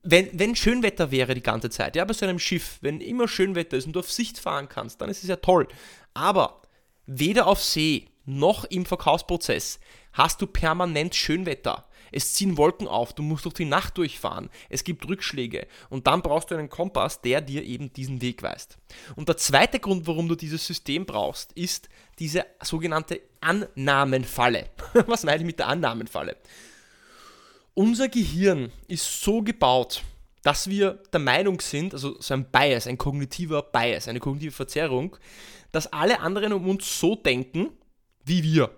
wenn, 0.03 0.29
wenn 0.33 0.55
Schönwetter 0.55 1.11
wäre 1.11 1.33
die 1.33 1.43
ganze 1.43 1.69
Zeit, 1.69 1.95
ja, 1.95 2.05
bei 2.05 2.13
so 2.13 2.25
einem 2.25 2.39
Schiff, 2.39 2.77
wenn 2.81 3.01
immer 3.01 3.27
Schönwetter 3.27 3.77
ist 3.77 3.85
und 3.85 3.93
du 3.93 3.99
auf 3.99 4.11
Sicht 4.11 4.37
fahren 4.37 4.69
kannst, 4.69 5.01
dann 5.01 5.09
ist 5.09 5.23
es 5.23 5.29
ja 5.29 5.37
toll. 5.37 5.67
Aber 6.13 6.61
weder 7.05 7.47
auf 7.47 7.63
See 7.63 8.07
noch 8.25 8.65
im 8.65 8.85
Verkaufsprozess 8.85 9.79
hast 10.13 10.41
du 10.41 10.47
permanent 10.47 11.15
Schönwetter. 11.15 11.88
Es 12.11 12.33
ziehen 12.33 12.57
Wolken 12.57 12.87
auf, 12.87 13.13
du 13.13 13.23
musst 13.23 13.45
durch 13.45 13.55
die 13.55 13.65
Nacht 13.65 13.97
durchfahren, 13.97 14.49
es 14.69 14.83
gibt 14.83 15.07
Rückschläge 15.07 15.67
und 15.89 16.07
dann 16.07 16.21
brauchst 16.21 16.51
du 16.51 16.55
einen 16.55 16.69
Kompass, 16.69 17.21
der 17.21 17.41
dir 17.41 17.63
eben 17.63 17.91
diesen 17.93 18.21
Weg 18.21 18.43
weist. 18.43 18.77
Und 19.15 19.29
der 19.29 19.37
zweite 19.37 19.79
Grund, 19.79 20.07
warum 20.07 20.27
du 20.27 20.35
dieses 20.35 20.65
System 20.65 21.05
brauchst, 21.05 21.53
ist 21.53 21.89
diese 22.19 22.45
sogenannte 22.61 23.21
Annahmenfalle. 23.41 24.69
Was 25.07 25.23
meine 25.23 25.37
ich 25.37 25.45
mit 25.45 25.59
der 25.59 25.67
Annahmenfalle? 25.67 26.37
Unser 27.73 28.09
Gehirn 28.09 28.71
ist 28.87 29.21
so 29.21 29.41
gebaut, 29.41 30.03
dass 30.43 30.69
wir 30.69 31.01
der 31.13 31.19
Meinung 31.19 31.61
sind, 31.61 31.93
also 31.93 32.19
so 32.19 32.33
ein 32.33 32.45
Bias, 32.45 32.87
ein 32.87 32.97
kognitiver 32.97 33.61
Bias, 33.61 34.07
eine 34.07 34.19
kognitive 34.19 34.51
Verzerrung, 34.51 35.17
dass 35.71 35.91
alle 35.91 36.19
anderen 36.19 36.53
um 36.53 36.67
uns 36.67 36.99
so 36.99 37.15
denken 37.15 37.69
wie 38.25 38.43
wir. 38.43 38.71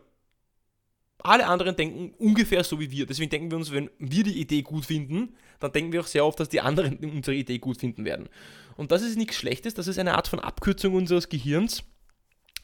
Alle 1.24 1.48
anderen 1.48 1.76
denken 1.76 2.14
ungefähr 2.18 2.64
so 2.64 2.80
wie 2.80 2.92
wir. 2.92 3.06
Deswegen 3.06 3.30
denken 3.30 3.52
wir 3.52 3.58
uns, 3.58 3.72
wenn 3.72 3.90
wir 4.00 4.24
die 4.24 4.40
Idee 4.40 4.62
gut 4.62 4.86
finden, 4.86 5.36
dann 5.60 5.72
denken 5.72 5.92
wir 5.92 6.02
auch 6.02 6.08
sehr 6.08 6.26
oft, 6.26 6.40
dass 6.40 6.50
die 6.50 6.62
anderen 6.62 6.98
unsere 7.16 7.36
Idee 7.36 7.60
gut 7.60 7.78
finden 7.78 8.06
werden. 8.06 8.30
Und 8.78 8.92
das 8.92 9.02
ist 9.02 9.18
nichts 9.18 9.36
Schlechtes, 9.36 9.74
das 9.74 9.88
ist 9.88 10.00
eine 10.00 10.16
Art 10.16 10.28
von 10.28 10.40
Abkürzung 10.40 10.96
unseres 10.96 11.30
Gehirns, 11.30 11.84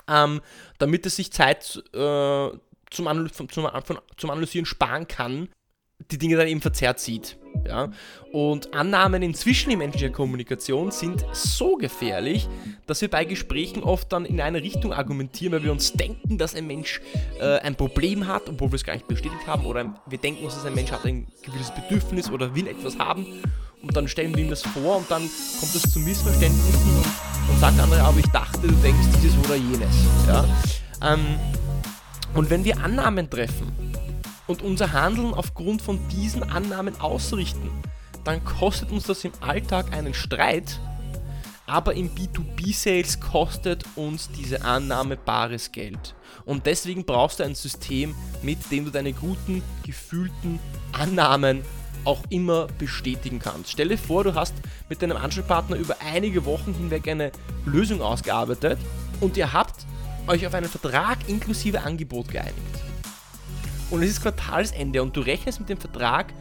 ähm, 0.07 0.41
damit 0.79 1.05
es 1.05 1.17
sich 1.17 1.31
Zeit 1.31 1.83
äh, 1.93 2.49
zum, 2.89 3.07
Analy 3.07 3.31
zum, 3.31 3.47
zum 3.49 4.29
Analysieren 4.29 4.65
sparen 4.65 5.07
kann, 5.07 5.49
die 6.11 6.17
Dinge 6.17 6.37
dann 6.37 6.47
eben 6.47 6.61
verzerrt 6.61 6.99
sieht. 6.99 7.37
Ja? 7.65 7.89
Und 8.31 8.73
Annahmen 8.73 9.23
inzwischen 9.23 9.71
in 9.71 9.79
menschlicher 9.79 10.09
Kommunikation 10.09 10.91
sind 10.91 11.25
so 11.33 11.75
gefährlich, 11.75 12.47
dass 12.85 13.01
wir 13.01 13.09
bei 13.09 13.25
Gesprächen 13.25 13.83
oft 13.83 14.11
dann 14.11 14.25
in 14.25 14.39
eine 14.39 14.61
Richtung 14.61 14.93
argumentieren, 14.93 15.53
weil 15.53 15.63
wir 15.63 15.71
uns 15.71 15.93
denken, 15.93 16.37
dass 16.37 16.55
ein 16.55 16.67
Mensch 16.67 17.01
äh, 17.39 17.59
ein 17.59 17.75
Problem 17.75 18.27
hat, 18.27 18.47
obwohl 18.49 18.71
wir 18.71 18.75
es 18.75 18.83
gar 18.83 18.93
nicht 18.93 19.07
bestätigt 19.07 19.47
haben, 19.47 19.65
oder 19.65 20.01
wir 20.05 20.17
denken 20.17 20.45
uns, 20.45 20.55
dass 20.55 20.65
ein 20.65 20.75
Mensch 20.75 20.91
hat 20.91 21.05
ein 21.05 21.27
gewisses 21.41 21.73
Bedürfnis 21.73 22.29
oder 22.29 22.53
will 22.55 22.67
etwas 22.67 22.97
haben. 22.99 23.25
Und 23.81 23.95
dann 23.95 24.07
stellen 24.07 24.35
wir 24.35 24.43
ihm 24.43 24.49
das 24.49 24.63
vor 24.63 24.97
und 24.97 25.09
dann 25.09 25.21
kommt 25.21 25.75
es 25.75 25.91
zu 25.91 25.99
Missverständnissen 25.99 26.97
und, 26.97 27.05
und 27.53 27.59
sagt 27.59 27.77
der 27.77 27.83
andere, 27.83 28.01
aber 28.01 28.19
ich 28.19 28.25
dachte, 28.27 28.67
du 28.67 28.73
denkst 28.75 29.07
dieses 29.21 29.37
oder 29.45 29.55
jenes. 29.55 29.95
Ja? 30.27 30.45
Ähm, 31.03 31.39
und 32.33 32.49
wenn 32.49 32.65
wir 32.65 32.77
Annahmen 32.79 33.29
treffen, 33.29 33.71
und 34.47 34.61
unser 34.61 34.93
Handeln 34.93 35.33
aufgrund 35.33 35.81
von 35.81 35.99
diesen 36.09 36.43
Annahmen 36.43 36.99
ausrichten, 36.99 37.69
dann 38.23 38.43
kostet 38.43 38.91
uns 38.91 39.05
das 39.05 39.23
im 39.23 39.31
Alltag 39.41 39.93
einen 39.93 40.13
Streit, 40.13 40.79
aber 41.65 41.95
im 41.95 42.09
B2B-Sales 42.09 43.19
kostet 43.19 43.83
uns 43.95 44.29
diese 44.31 44.63
Annahme 44.63 45.17
bares 45.17 45.71
Geld. 45.71 46.15
Und 46.45 46.65
deswegen 46.65 47.05
brauchst 47.05 47.39
du 47.39 47.43
ein 47.43 47.55
System, 47.55 48.15
mit 48.41 48.71
dem 48.71 48.85
du 48.85 48.91
deine 48.91 49.13
guten, 49.13 49.61
gefühlten 49.85 50.59
Annahmen 50.93 51.61
auch 52.05 52.23
immer 52.29 52.67
bestätigen 52.79 53.39
kannst. 53.39 53.71
Stelle 53.71 53.97
vor, 53.97 54.23
du 54.23 54.33
hast 54.33 54.53
mit 54.87 55.01
deinem 55.01 55.17
Ansprechpartner 55.17 55.75
über 55.75 55.97
einige 55.99 56.45
Wochen 56.45 56.73
hinweg 56.73 57.07
eine 57.09 57.31
Lösung 57.65 58.01
ausgearbeitet 58.01 58.79
und 59.19 59.35
ihr 59.35 59.51
habt 59.51 59.85
euch 60.27 60.47
auf 60.47 60.53
einen 60.53 60.69
Vertrag 60.69 61.17
inklusive 61.27 61.81
Angebot 61.81 62.29
geeinigt 62.29 62.86
und 63.89 64.03
es 64.03 64.09
ist 64.09 64.21
Quartalsende 64.21 65.01
und 65.01 65.15
du 65.15 65.21
rechnest 65.21 65.59
mit 65.59 65.69
dem 65.69 65.79
Vertrag 65.79 66.33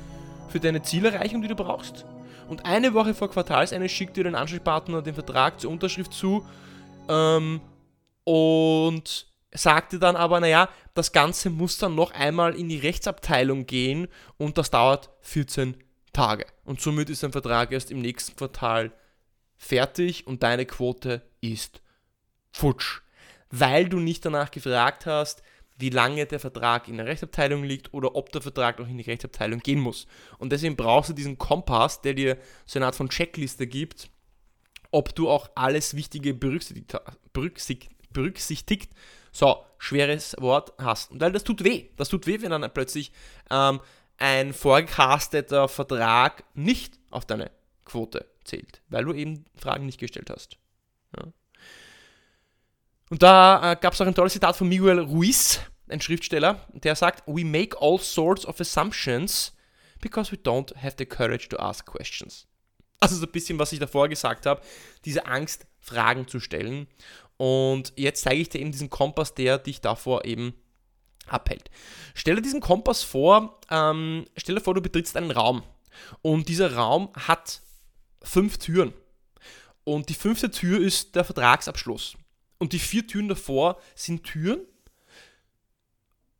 für 0.48 0.60
deine 0.60 0.82
Zielerreichung, 0.82 1.42
die 1.42 1.48
du 1.48 1.54
brauchst. 1.54 2.04
Und 2.48 2.64
eine 2.64 2.94
Woche 2.94 3.14
vor 3.14 3.30
Quartalsende 3.30 3.88
schickt 3.88 4.16
dir 4.16 4.24
dein 4.24 4.34
Ansprechpartner 4.34 5.02
den 5.02 5.14
Vertrag 5.14 5.60
zur 5.60 5.70
Unterschrift 5.70 6.12
zu 6.12 6.46
ähm, 7.08 7.60
und 8.24 9.26
sagt 9.52 9.92
dir 9.92 9.98
dann 9.98 10.16
aber, 10.16 10.40
naja, 10.40 10.68
das 10.94 11.12
Ganze 11.12 11.50
muss 11.50 11.78
dann 11.78 11.94
noch 11.94 12.12
einmal 12.12 12.54
in 12.54 12.68
die 12.68 12.78
Rechtsabteilung 12.78 13.66
gehen 13.66 14.08
und 14.38 14.58
das 14.58 14.70
dauert 14.70 15.10
14 15.22 15.76
Tage. 16.12 16.46
Und 16.64 16.80
somit 16.80 17.10
ist 17.10 17.22
dein 17.22 17.32
Vertrag 17.32 17.72
erst 17.72 17.90
im 17.90 18.00
nächsten 18.00 18.36
Quartal 18.36 18.92
fertig 19.56 20.26
und 20.26 20.42
deine 20.42 20.66
Quote 20.66 21.22
ist 21.40 21.80
futsch. 22.50 23.02
Weil 23.50 23.88
du 23.88 24.00
nicht 24.00 24.24
danach 24.24 24.50
gefragt 24.50 25.06
hast, 25.06 25.42
wie 25.78 25.90
lange 25.90 26.26
der 26.26 26.40
Vertrag 26.40 26.88
in 26.88 26.96
der 26.96 27.06
Rechtsabteilung 27.06 27.64
liegt 27.64 27.92
oder 27.92 28.14
ob 28.14 28.32
der 28.32 28.40
Vertrag 28.40 28.78
noch 28.78 28.88
in 28.88 28.98
die 28.98 29.04
Rechtsabteilung 29.04 29.60
gehen 29.60 29.80
muss. 29.80 30.06
Und 30.38 30.50
deswegen 30.50 30.76
brauchst 30.76 31.10
du 31.10 31.14
diesen 31.14 31.38
Kompass, 31.38 32.00
der 32.00 32.14
dir 32.14 32.38
so 32.64 32.78
eine 32.78 32.86
Art 32.86 32.96
von 32.96 33.10
Checkliste 33.10 33.66
gibt, 33.66 34.08
ob 34.90 35.14
du 35.14 35.28
auch 35.28 35.50
alles 35.54 35.94
Wichtige 35.94 36.32
berücksichtigt, 36.32 36.96
berücksichtigt, 37.32 37.92
berücksichtigt 38.12 38.90
so, 39.36 39.66
schweres 39.76 40.34
Wort 40.38 40.72
hast. 40.78 41.10
Und 41.10 41.20
weil 41.20 41.30
das 41.30 41.44
tut 41.44 41.62
weh. 41.62 41.90
Das 41.96 42.08
tut 42.08 42.26
weh, 42.26 42.40
wenn 42.40 42.50
dann 42.50 42.72
plötzlich 42.72 43.12
ähm, 43.50 43.80
ein 44.16 44.54
vorgecasteter 44.54 45.68
Vertrag 45.68 46.42
nicht 46.54 46.98
auf 47.10 47.26
deine 47.26 47.50
Quote 47.84 48.24
zählt, 48.44 48.80
weil 48.88 49.04
du 49.04 49.12
eben 49.12 49.44
Fragen 49.54 49.84
nicht 49.84 50.00
gestellt 50.00 50.30
hast. 50.30 50.56
Ja. 51.18 51.24
Und 53.10 53.22
da 53.22 53.72
äh, 53.72 53.76
gab 53.76 53.94
es 53.94 54.00
auch 54.00 54.06
ein 54.06 54.14
tolles 54.14 54.32
Zitat 54.32 54.56
von 54.56 54.68
Miguel 54.68 54.98
Ruiz, 54.98 55.60
ein 55.88 56.00
Schriftsteller, 56.00 56.66
der 56.72 56.96
sagt, 56.96 57.22
We 57.26 57.44
make 57.44 57.76
all 57.80 57.98
sorts 57.98 58.44
of 58.44 58.60
assumptions 58.60 59.52
because 60.00 60.32
we 60.32 60.36
don't 60.36 60.74
have 60.76 60.96
the 60.98 61.06
courage 61.06 61.48
to 61.48 61.58
ask 61.58 61.86
questions. 61.86 62.46
Also 62.98 63.16
so 63.16 63.26
ein 63.26 63.32
bisschen, 63.32 63.58
was 63.58 63.72
ich 63.72 63.78
davor 63.78 64.08
gesagt 64.08 64.46
habe, 64.46 64.60
diese 65.04 65.26
Angst, 65.26 65.66
Fragen 65.78 66.26
zu 66.26 66.40
stellen. 66.40 66.88
Und 67.36 67.92
jetzt 67.96 68.22
zeige 68.22 68.40
ich 68.40 68.48
dir 68.48 68.60
eben 68.60 68.72
diesen 68.72 68.90
Kompass, 68.90 69.34
der 69.34 69.58
dich 69.58 69.80
davor 69.80 70.24
eben 70.24 70.54
abhält. 71.28 71.70
Stelle 72.14 72.42
diesen 72.42 72.60
Kompass 72.60 73.02
vor, 73.02 73.60
ähm, 73.70 74.24
stelle 74.36 74.60
vor, 74.60 74.74
du 74.74 74.80
betrittst 74.80 75.16
einen 75.16 75.30
Raum 75.30 75.62
und 76.22 76.48
dieser 76.48 76.74
Raum 76.74 77.10
hat 77.14 77.60
fünf 78.22 78.58
Türen. 78.58 78.92
Und 79.84 80.08
die 80.08 80.14
fünfte 80.14 80.50
Tür 80.50 80.80
ist 80.80 81.14
der 81.14 81.24
Vertragsabschluss. 81.24 82.16
Und 82.58 82.72
die 82.72 82.78
vier 82.78 83.06
Türen 83.06 83.28
davor 83.28 83.80
sind 83.94 84.24
Türen. 84.24 84.60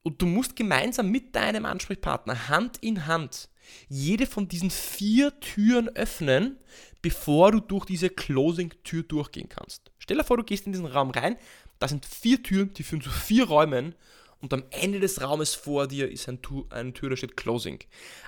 Und 0.03 0.23
du 0.23 0.27
musst 0.27 0.57
gemeinsam 0.57 1.11
mit 1.11 1.35
deinem 1.35 1.67
Ansprechpartner 1.67 2.49
Hand 2.49 2.79
in 2.81 3.07
Hand 3.07 3.49
jede 3.89 4.27
von 4.27 4.47
diesen 4.49 4.71
vier 4.71 5.39
Türen 5.41 5.89
öffnen, 5.89 6.59
bevor 7.03 7.53
du 7.53 7.61
durch 7.61 7.85
diese 7.85 8.11
Closing-Tür 8.11 9.03
durchgehen 9.03 9.49
kannst. 9.49 9.91
Stell 9.99 10.19
dir 10.19 10.25
vor, 10.25 10.37
du 10.37 10.45
gehst 10.45 10.67
in 10.67 10.73
diesen 10.73 10.87
Raum 10.87 11.11
rein, 11.11 11.37
da 11.79 11.89
sind 11.89 12.07
vier 12.07 12.43
Türen, 12.43 12.73
die 12.75 12.85
führen 12.85 13.03
zu 13.03 13.11
vier 13.11 13.47
Räumen 13.49 13.95
und 14.41 14.53
am 14.53 14.65
Ende 14.71 15.01
des 15.01 15.21
Raumes 15.21 15.55
vor 15.55 15.89
dir 15.89 16.11
ist 16.11 16.29
ein 16.29 16.43
Tür, 16.43 16.67
eine 16.71 16.93
Tür, 16.93 17.11
da 17.11 17.17
steht 17.17 17.37
Closing. 17.37 17.81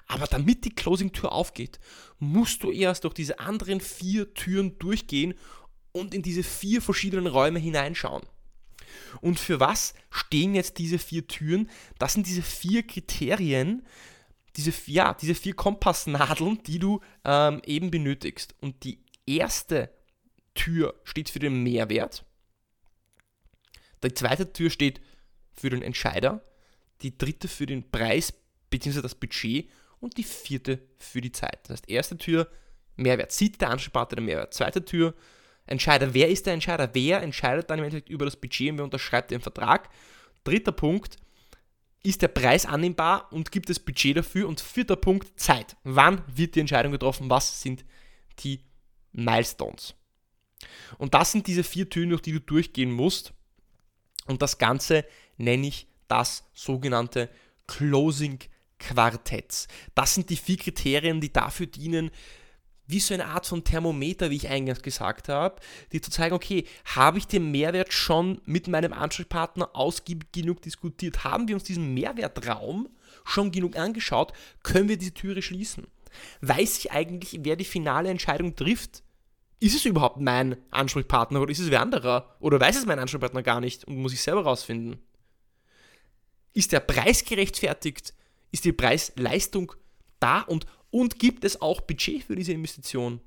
Aber 0.07 0.27
damit 0.27 0.65
die 0.65 0.75
Closing-Tür 0.75 1.33
aufgeht, 1.33 1.79
musst 2.19 2.63
du 2.63 2.73
erst 2.73 3.05
durch 3.05 3.15
diese 3.15 3.39
anderen 3.39 3.81
vier 3.81 4.33
Türen 4.35 4.79
durchgehen 4.79 5.35
und 5.99 6.15
in 6.15 6.23
diese 6.23 6.43
vier 6.43 6.81
verschiedenen 6.81 7.27
Räume 7.27 7.59
hineinschauen. 7.59 8.23
Und 9.21 9.39
für 9.39 9.61
was 9.61 9.95
stehen 10.11 10.55
jetzt 10.55 10.79
diese 10.79 10.99
vier 10.99 11.27
Türen? 11.27 11.71
Das 11.99 12.13
sind 12.15 12.27
diese 12.27 12.43
vier 12.43 12.87
Kriterien, 12.87 13.87
diese, 14.57 14.73
ja, 14.87 15.15
diese 15.15 15.35
vier 15.35 15.55
Kompassnadeln, 15.55 16.63
die 16.65 16.79
du 16.79 17.01
ähm, 17.25 17.61
eben 17.65 17.91
benötigst. 17.91 18.55
Und 18.61 18.85
die 18.85 18.99
erste 19.27 19.91
Tür 20.55 20.95
steht 21.05 21.31
für 21.31 21.39
den 21.39 21.63
Mehrwert. 21.63 22.25
Die 24.03 24.15
zweite 24.15 24.53
Tür 24.53 24.71
steht 24.71 25.01
für 25.55 25.71
den 25.71 25.83
Entscheider. 25.83 26.43
Die 27.03 27.17
dritte 27.17 27.49
für 27.49 27.67
den 27.67 27.91
Preis 27.91 28.33
bzw. 28.71 29.03
das 29.03 29.15
Budget. 29.15 29.69
Und 30.01 30.17
die 30.17 30.25
vierte 30.25 30.81
für 30.97 31.21
die 31.21 31.33
Zeit. 31.33 31.61
Das 31.65 31.71
heißt, 31.71 31.91
erste 31.91 32.19
Tür 32.19 32.49
Mehrwert. 32.97 33.33
Sieht 33.33 33.61
der 33.61 33.71
Ansprechpartner 33.71 34.17
den 34.17 34.25
Mehrwert. 34.25 34.55
Zweite 34.55 34.85
Tür 34.85 35.15
Entscheider. 35.69 36.15
Wer 36.15 36.29
ist 36.29 36.47
der 36.47 36.55
Entscheider? 36.55 36.91
Wer 36.93 37.23
entscheidet 37.23 37.71
dann 37.71 37.79
im 37.79 37.85
Endeffekt 37.85 38.09
über 38.09 38.25
das 38.25 38.37
Budget 38.37 38.71
und 38.71 38.79
wer 38.79 38.85
unterschreibt 38.85 39.31
den 39.31 39.41
Vertrag? 39.41 39.89
Dritter 40.45 40.73
Punkt, 40.73 41.17
ist 42.03 42.23
der 42.23 42.29
Preis 42.29 42.65
annehmbar 42.65 43.33
und 43.33 43.53
gibt 43.53 43.69
es 43.71 43.79
Budget 43.79 44.17
dafür? 44.17 44.49
Und 44.49 44.61
vierter 44.61 44.97
Punkt, 44.97 45.39
Zeit. 45.39 45.77
Wann 45.85 46.23
wird 46.27 46.55
die 46.55 46.61
Entscheidung 46.61 46.93
getroffen? 46.93 47.29
Was 47.29 47.61
sind 47.61 47.85
die 48.39 48.61
Milestones? 49.13 49.95
Und 50.97 51.15
das 51.15 51.33
sind 51.33 51.47
diese 51.47 51.65
vier 51.65 51.89
Türen, 51.89 52.11
durch 52.11 52.23
die 52.23 52.33
du 52.33 52.41
durchgehen 52.41 52.91
musst, 52.91 53.33
Und 54.29 54.43
das 54.43 54.59
Ganze 54.59 55.05
nenne 55.39 55.67
ich 55.67 55.89
das 56.07 56.45
sogenannte 56.55 57.29
Closing 57.67 58.39
Quartett. 58.79 59.67
Das 59.95 60.15
sind 60.15 60.31
die 60.31 60.37
vier 60.37 60.57
Kriterien, 60.57 61.21
die 61.21 61.33
dafür 61.33 61.67
dienen, 61.67 62.11
wie 62.89 63.01
so 63.01 63.15
eine 63.15 63.27
Art 63.27 63.47
von 63.47 63.63
Thermometer, 63.63 64.31
wie 64.31 64.37
ich 64.37 64.49
eingangs 64.49 64.83
gesagt 64.83 65.29
habe, 65.29 65.61
die 65.93 66.01
zu 66.01 66.11
zeigen, 66.11 66.35
okay, 66.35 66.65
habe 66.87 67.19
ich 67.19 67.27
den 67.27 67.51
Mehrwert 67.51 67.93
schon 67.93 68.41
mit 68.47 68.67
meinem 68.67 68.95
Ansprechpartner 68.95 69.71
ausgiebig 69.75 70.33
genug 70.33 70.63
diskutiert? 70.63 71.23
Haben 71.23 71.49
wir 71.49 71.55
uns 71.55 71.65
diesen 71.65 71.93
Mehrwertraum 71.93 72.89
schon 73.25 73.53
genug 73.53 73.77
angeschaut? 73.77 74.33
Können 74.63 74.89
wir 74.89 74.97
diese 74.97 75.13
Türe 75.13 75.43
schließen? 75.43 75.87
Weiß 76.41 76.79
ich 76.79 76.91
eigentlich, 76.91 77.41
wer 77.43 77.57
die 77.57 77.67
finale 77.67 78.09
Entscheidung 78.09 78.57
trifft? 78.57 79.03
Ist 79.61 79.77
es 79.77 79.85
überhaupt 79.85 80.19
mein 80.19 80.57
Ansprechpartner 80.71 81.43
oder 81.43 81.53
ist 81.53 81.59
es 81.59 81.71
wer 81.71 81.83
anderer? 81.83 82.37
Oder 82.41 82.59
weiß 82.59 82.79
es 82.79 82.87
mein 82.87 82.99
Ansprechpartner 82.99 83.43
gar 83.43 83.61
nicht 83.61 83.85
und 83.85 83.97
muss 83.97 84.15
ich 84.15 84.23
selber 84.23 84.45
rausfinden? 84.45 84.99
Ist 86.55 86.73
der 86.73 86.81
Preis 86.81 87.25
gerechtfertigt? 87.25 88.15
Ist 88.51 88.65
die 88.65 88.73
Preis-Leistung 88.73 89.75
da 90.21 90.41
und, 90.41 90.65
und 90.91 91.19
gibt 91.19 91.45
es 91.45 91.61
auch 91.61 91.81
Budget 91.81 92.25
für 92.25 92.37
diese 92.37 92.53
Investition? 92.53 93.21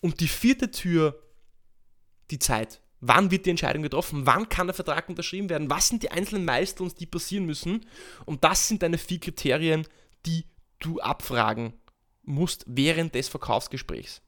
Und 0.00 0.20
die 0.20 0.28
vierte 0.28 0.70
Tür, 0.70 1.22
die 2.30 2.38
Zeit. 2.38 2.80
Wann 3.00 3.30
wird 3.30 3.46
die 3.46 3.50
Entscheidung 3.50 3.82
getroffen? 3.82 4.26
Wann 4.26 4.48
kann 4.48 4.68
der 4.68 4.74
Vertrag 4.74 5.08
unterschrieben 5.08 5.48
werden? 5.48 5.70
Was 5.70 5.88
sind 5.88 6.02
die 6.02 6.10
einzelnen 6.10 6.44
Milestones, 6.44 6.94
die 6.94 7.06
passieren 7.06 7.46
müssen? 7.46 7.84
Und 8.26 8.44
das 8.44 8.68
sind 8.68 8.82
deine 8.82 8.98
vier 8.98 9.18
Kriterien, 9.18 9.86
die 10.24 10.44
du 10.78 11.00
abfragen 11.00 11.74
musst 12.22 12.64
während 12.68 13.14
des 13.14 13.28
Verkaufsgesprächs. 13.28 14.22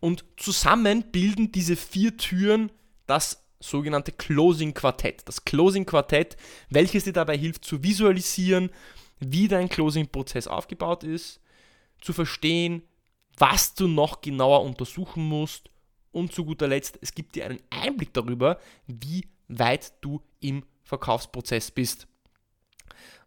Und 0.00 0.24
zusammen 0.36 1.10
bilden 1.10 1.52
diese 1.52 1.76
vier 1.76 2.16
Türen 2.18 2.70
das 3.06 3.44
sogenannte 3.60 4.12
Closing 4.12 4.74
Quartett. 4.74 5.22
Das 5.26 5.44
Closing 5.44 5.86
Quartett, 5.86 6.36
welches 6.68 7.04
dir 7.04 7.12
dabei 7.12 7.36
hilft 7.36 7.64
zu 7.64 7.82
visualisieren, 7.82 8.70
wie 9.18 9.48
dein 9.48 9.68
Closing-Prozess 9.68 10.46
aufgebaut 10.46 11.02
ist, 11.02 11.40
zu 12.00 12.12
verstehen, 12.12 12.82
was 13.36 13.74
du 13.74 13.86
noch 13.86 14.20
genauer 14.20 14.62
untersuchen 14.62 15.24
musst 15.24 15.70
und 16.12 16.32
zu 16.32 16.44
guter 16.44 16.68
Letzt, 16.68 16.98
es 17.00 17.14
gibt 17.14 17.34
dir 17.34 17.44
einen 17.46 17.60
Einblick 17.70 18.12
darüber, 18.12 18.58
wie 18.86 19.28
weit 19.48 19.92
du 20.00 20.22
im 20.40 20.64
Verkaufsprozess 20.82 21.70
bist. 21.70 22.06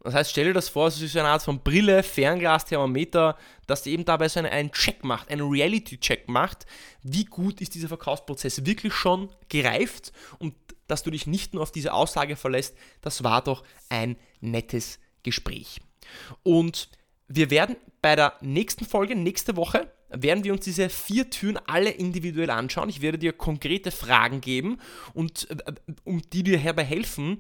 Das 0.04 0.16
heißt, 0.16 0.32
stell 0.32 0.46
dir 0.46 0.54
das 0.54 0.70
vor, 0.70 0.88
es 0.88 1.00
ist 1.00 1.16
eine 1.16 1.28
Art 1.28 1.44
von 1.44 1.60
Brille, 1.60 2.02
Fernglas, 2.02 2.66
Thermometer, 2.66 3.38
das 3.68 3.86
eben 3.86 4.04
dabei 4.04 4.28
so 4.30 4.40
einen 4.40 4.72
Check 4.72 5.04
macht, 5.04 5.30
einen 5.30 5.48
Reality-Check 5.48 6.28
macht. 6.28 6.66
Wie 7.04 7.26
gut 7.26 7.62
ist 7.62 7.76
dieser 7.76 7.88
Verkaufsprozess 7.88 8.66
wirklich 8.66 8.94
schon 8.94 9.30
gereift 9.50 10.12
und 10.40 10.56
dass 10.88 11.04
du 11.04 11.12
dich 11.12 11.28
nicht 11.28 11.54
nur 11.54 11.62
auf 11.64 11.72
diese 11.72 11.94
Aussage 11.94 12.36
verlässt, 12.36 12.76
das 13.02 13.24
war 13.24 13.44
doch 13.44 13.64
ein 13.90 14.18
nettes 14.42 15.00
Gespräch. 15.22 15.80
Und 16.42 16.90
wir 17.36 17.50
werden 17.50 17.76
bei 18.02 18.16
der 18.16 18.34
nächsten 18.42 18.86
Folge, 18.86 19.16
nächste 19.16 19.56
Woche, 19.56 19.92
werden 20.10 20.44
wir 20.44 20.52
uns 20.52 20.66
diese 20.66 20.90
vier 20.90 21.30
Türen 21.30 21.58
alle 21.68 21.90
individuell 21.90 22.50
anschauen. 22.50 22.90
Ich 22.90 23.02
werde 23.02 23.18
dir 23.18 23.32
konkrete 23.32 23.92
Fragen 23.92 24.42
geben 24.42 24.80
und 25.14 25.50
äh, 25.50 25.74
um 26.04 26.22
die 26.34 26.44
dir 26.44 26.58
herbei 26.58 26.84
helfen, 26.84 27.40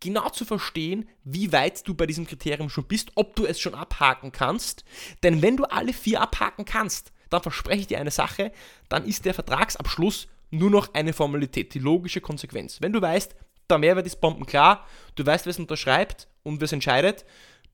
genau 0.00 0.28
zu 0.30 0.44
verstehen, 0.44 1.08
wie 1.24 1.52
weit 1.52 1.86
du 1.86 1.94
bei 1.94 2.06
diesem 2.06 2.26
Kriterium 2.26 2.70
schon 2.70 2.88
bist, 2.88 3.12
ob 3.14 3.36
du 3.36 3.46
es 3.46 3.60
schon 3.60 3.74
abhaken 3.74 4.32
kannst. 4.32 4.84
Denn 5.22 5.42
wenn 5.42 5.56
du 5.56 5.64
alle 5.64 5.92
vier 5.92 6.20
abhaken 6.20 6.64
kannst, 6.64 7.12
dann 7.30 7.42
verspreche 7.42 7.80
ich 7.80 7.86
dir 7.86 8.00
eine 8.00 8.10
Sache, 8.10 8.52
dann 8.88 9.04
ist 9.04 9.24
der 9.24 9.34
Vertragsabschluss 9.34 10.28
nur 10.50 10.70
noch 10.70 10.94
eine 10.94 11.12
Formalität, 11.12 11.74
die 11.74 11.78
logische 11.78 12.20
Konsequenz. 12.20 12.80
Wenn 12.80 12.92
du 12.92 13.02
weißt, 13.02 13.34
der 13.70 13.78
Mehrwert 13.78 14.06
ist 14.06 14.20
bombenklar, 14.20 14.86
du 15.14 15.26
weißt, 15.26 15.44
wer 15.44 15.50
es 15.50 15.58
unterschreibt 15.58 16.28
und 16.42 16.60
wer 16.60 16.64
es 16.64 16.72
entscheidet, 16.72 17.26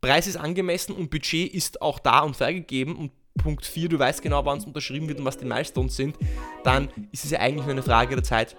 Preis 0.04 0.26
ist 0.26 0.36
angemessen 0.36 0.94
und 0.94 1.08
Budget 1.08 1.54
ist 1.54 1.80
auch 1.80 1.98
da 1.98 2.20
und 2.20 2.36
freigegeben 2.36 2.94
und 2.94 3.10
Punkt 3.38 3.64
4, 3.64 3.88
du 3.88 3.98
weißt 3.98 4.20
genau, 4.20 4.44
wann 4.44 4.58
es 4.58 4.66
unterschrieben 4.66 5.08
wird 5.08 5.18
und 5.18 5.24
was 5.24 5.38
die 5.38 5.46
Milestones 5.46 5.96
sind, 5.96 6.18
dann 6.62 6.90
ist 7.10 7.24
es 7.24 7.30
ja 7.30 7.40
eigentlich 7.40 7.64
nur 7.64 7.72
eine 7.72 7.82
Frage 7.82 8.14
der 8.14 8.22
Zeit, 8.22 8.54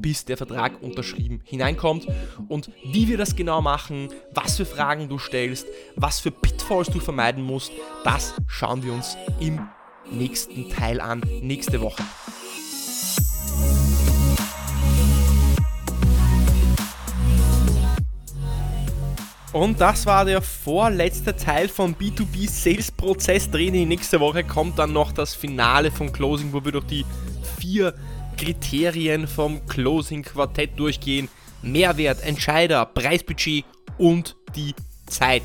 bis 0.00 0.24
der 0.24 0.36
Vertrag 0.36 0.82
unterschrieben 0.82 1.40
hineinkommt. 1.44 2.08
Und 2.48 2.72
wie 2.82 3.06
wir 3.06 3.16
das 3.16 3.36
genau 3.36 3.62
machen, 3.62 4.08
was 4.34 4.56
für 4.56 4.66
Fragen 4.66 5.08
du 5.08 5.18
stellst, 5.18 5.68
was 5.94 6.18
für 6.18 6.32
Pitfalls 6.32 6.88
du 6.88 6.98
vermeiden 6.98 7.44
musst, 7.44 7.70
das 8.02 8.34
schauen 8.48 8.82
wir 8.82 8.92
uns 8.92 9.16
im 9.38 9.68
nächsten 10.10 10.68
Teil 10.68 11.00
an, 11.00 11.22
nächste 11.42 11.80
Woche. 11.80 12.02
Und 19.56 19.80
das 19.80 20.04
war 20.04 20.26
der 20.26 20.42
vorletzte 20.42 21.34
Teil 21.34 21.70
vom 21.70 21.94
B2B 21.94 22.46
Sales 22.46 22.90
Prozess 22.90 23.50
Training. 23.50 23.88
Nächste 23.88 24.20
Woche 24.20 24.44
kommt 24.44 24.78
dann 24.78 24.92
noch 24.92 25.12
das 25.12 25.34
Finale 25.34 25.90
vom 25.90 26.12
Closing, 26.12 26.52
wo 26.52 26.62
wir 26.62 26.72
durch 26.72 26.84
die 26.84 27.06
vier 27.58 27.94
Kriterien 28.36 29.26
vom 29.26 29.66
Closing 29.66 30.24
Quartett 30.24 30.78
durchgehen. 30.78 31.30
Mehrwert, 31.62 32.22
Entscheider, 32.22 32.84
Preisbudget 32.84 33.64
und 33.96 34.36
die 34.54 34.74
Zeit. 35.06 35.44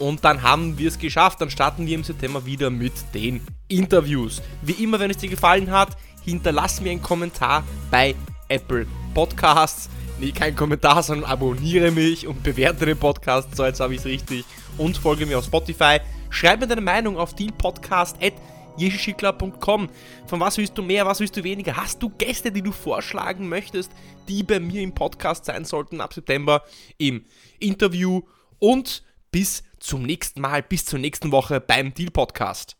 Und 0.00 0.24
dann 0.24 0.42
haben 0.42 0.76
wir 0.76 0.88
es 0.88 0.98
geschafft. 0.98 1.40
Dann 1.40 1.50
starten 1.50 1.86
wir 1.86 1.94
im 1.94 2.02
September 2.02 2.44
wieder 2.46 2.70
mit 2.70 2.94
den 3.14 3.40
Interviews. 3.68 4.42
Wie 4.62 4.82
immer, 4.82 4.98
wenn 4.98 5.12
es 5.12 5.18
dir 5.18 5.30
gefallen 5.30 5.70
hat, 5.70 5.96
hinterlass 6.24 6.80
mir 6.80 6.90
einen 6.90 7.00
Kommentar 7.00 7.62
bei 7.92 8.16
Apple 8.48 8.88
Podcasts. 9.14 9.88
Nee, 10.18 10.32
kein 10.32 10.56
Kommentar, 10.56 11.02
sondern 11.02 11.30
abonniere 11.30 11.90
mich 11.90 12.26
und 12.26 12.42
bewerte 12.42 12.86
den 12.86 12.98
Podcast. 12.98 13.54
So, 13.54 13.64
jetzt 13.64 13.80
habe 13.80 13.94
ich 13.94 14.00
es 14.00 14.06
richtig. 14.06 14.44
Und 14.78 14.96
folge 14.96 15.26
mir 15.26 15.38
auf 15.38 15.44
Spotify. 15.44 15.98
Schreib 16.30 16.60
mir 16.60 16.66
deine 16.66 16.80
Meinung 16.80 17.18
auf 17.18 17.34
dealpodcast.com 17.34 18.56
jeschischikler.com. 18.76 19.88
Von 20.26 20.40
was 20.40 20.58
willst 20.58 20.76
du 20.76 20.82
mehr, 20.82 21.06
was 21.06 21.20
willst 21.20 21.36
du 21.36 21.44
weniger? 21.44 21.76
Hast 21.76 22.02
du 22.02 22.10
Gäste, 22.10 22.52
die 22.52 22.62
du 22.62 22.72
vorschlagen 22.72 23.48
möchtest, 23.48 23.92
die 24.28 24.42
bei 24.42 24.60
mir 24.60 24.82
im 24.82 24.94
Podcast 24.94 25.46
sein 25.46 25.64
sollten 25.64 26.00
ab 26.00 26.12
September 26.12 26.62
im 26.98 27.24
Interview? 27.58 28.22
Und 28.58 29.02
bis 29.30 29.62
zum 29.80 30.02
nächsten 30.02 30.40
Mal, 30.40 30.62
bis 30.62 30.84
zur 30.84 30.98
nächsten 30.98 31.32
Woche 31.32 31.60
beim 31.60 31.92
Deal 31.92 32.10
Podcast. 32.10 32.76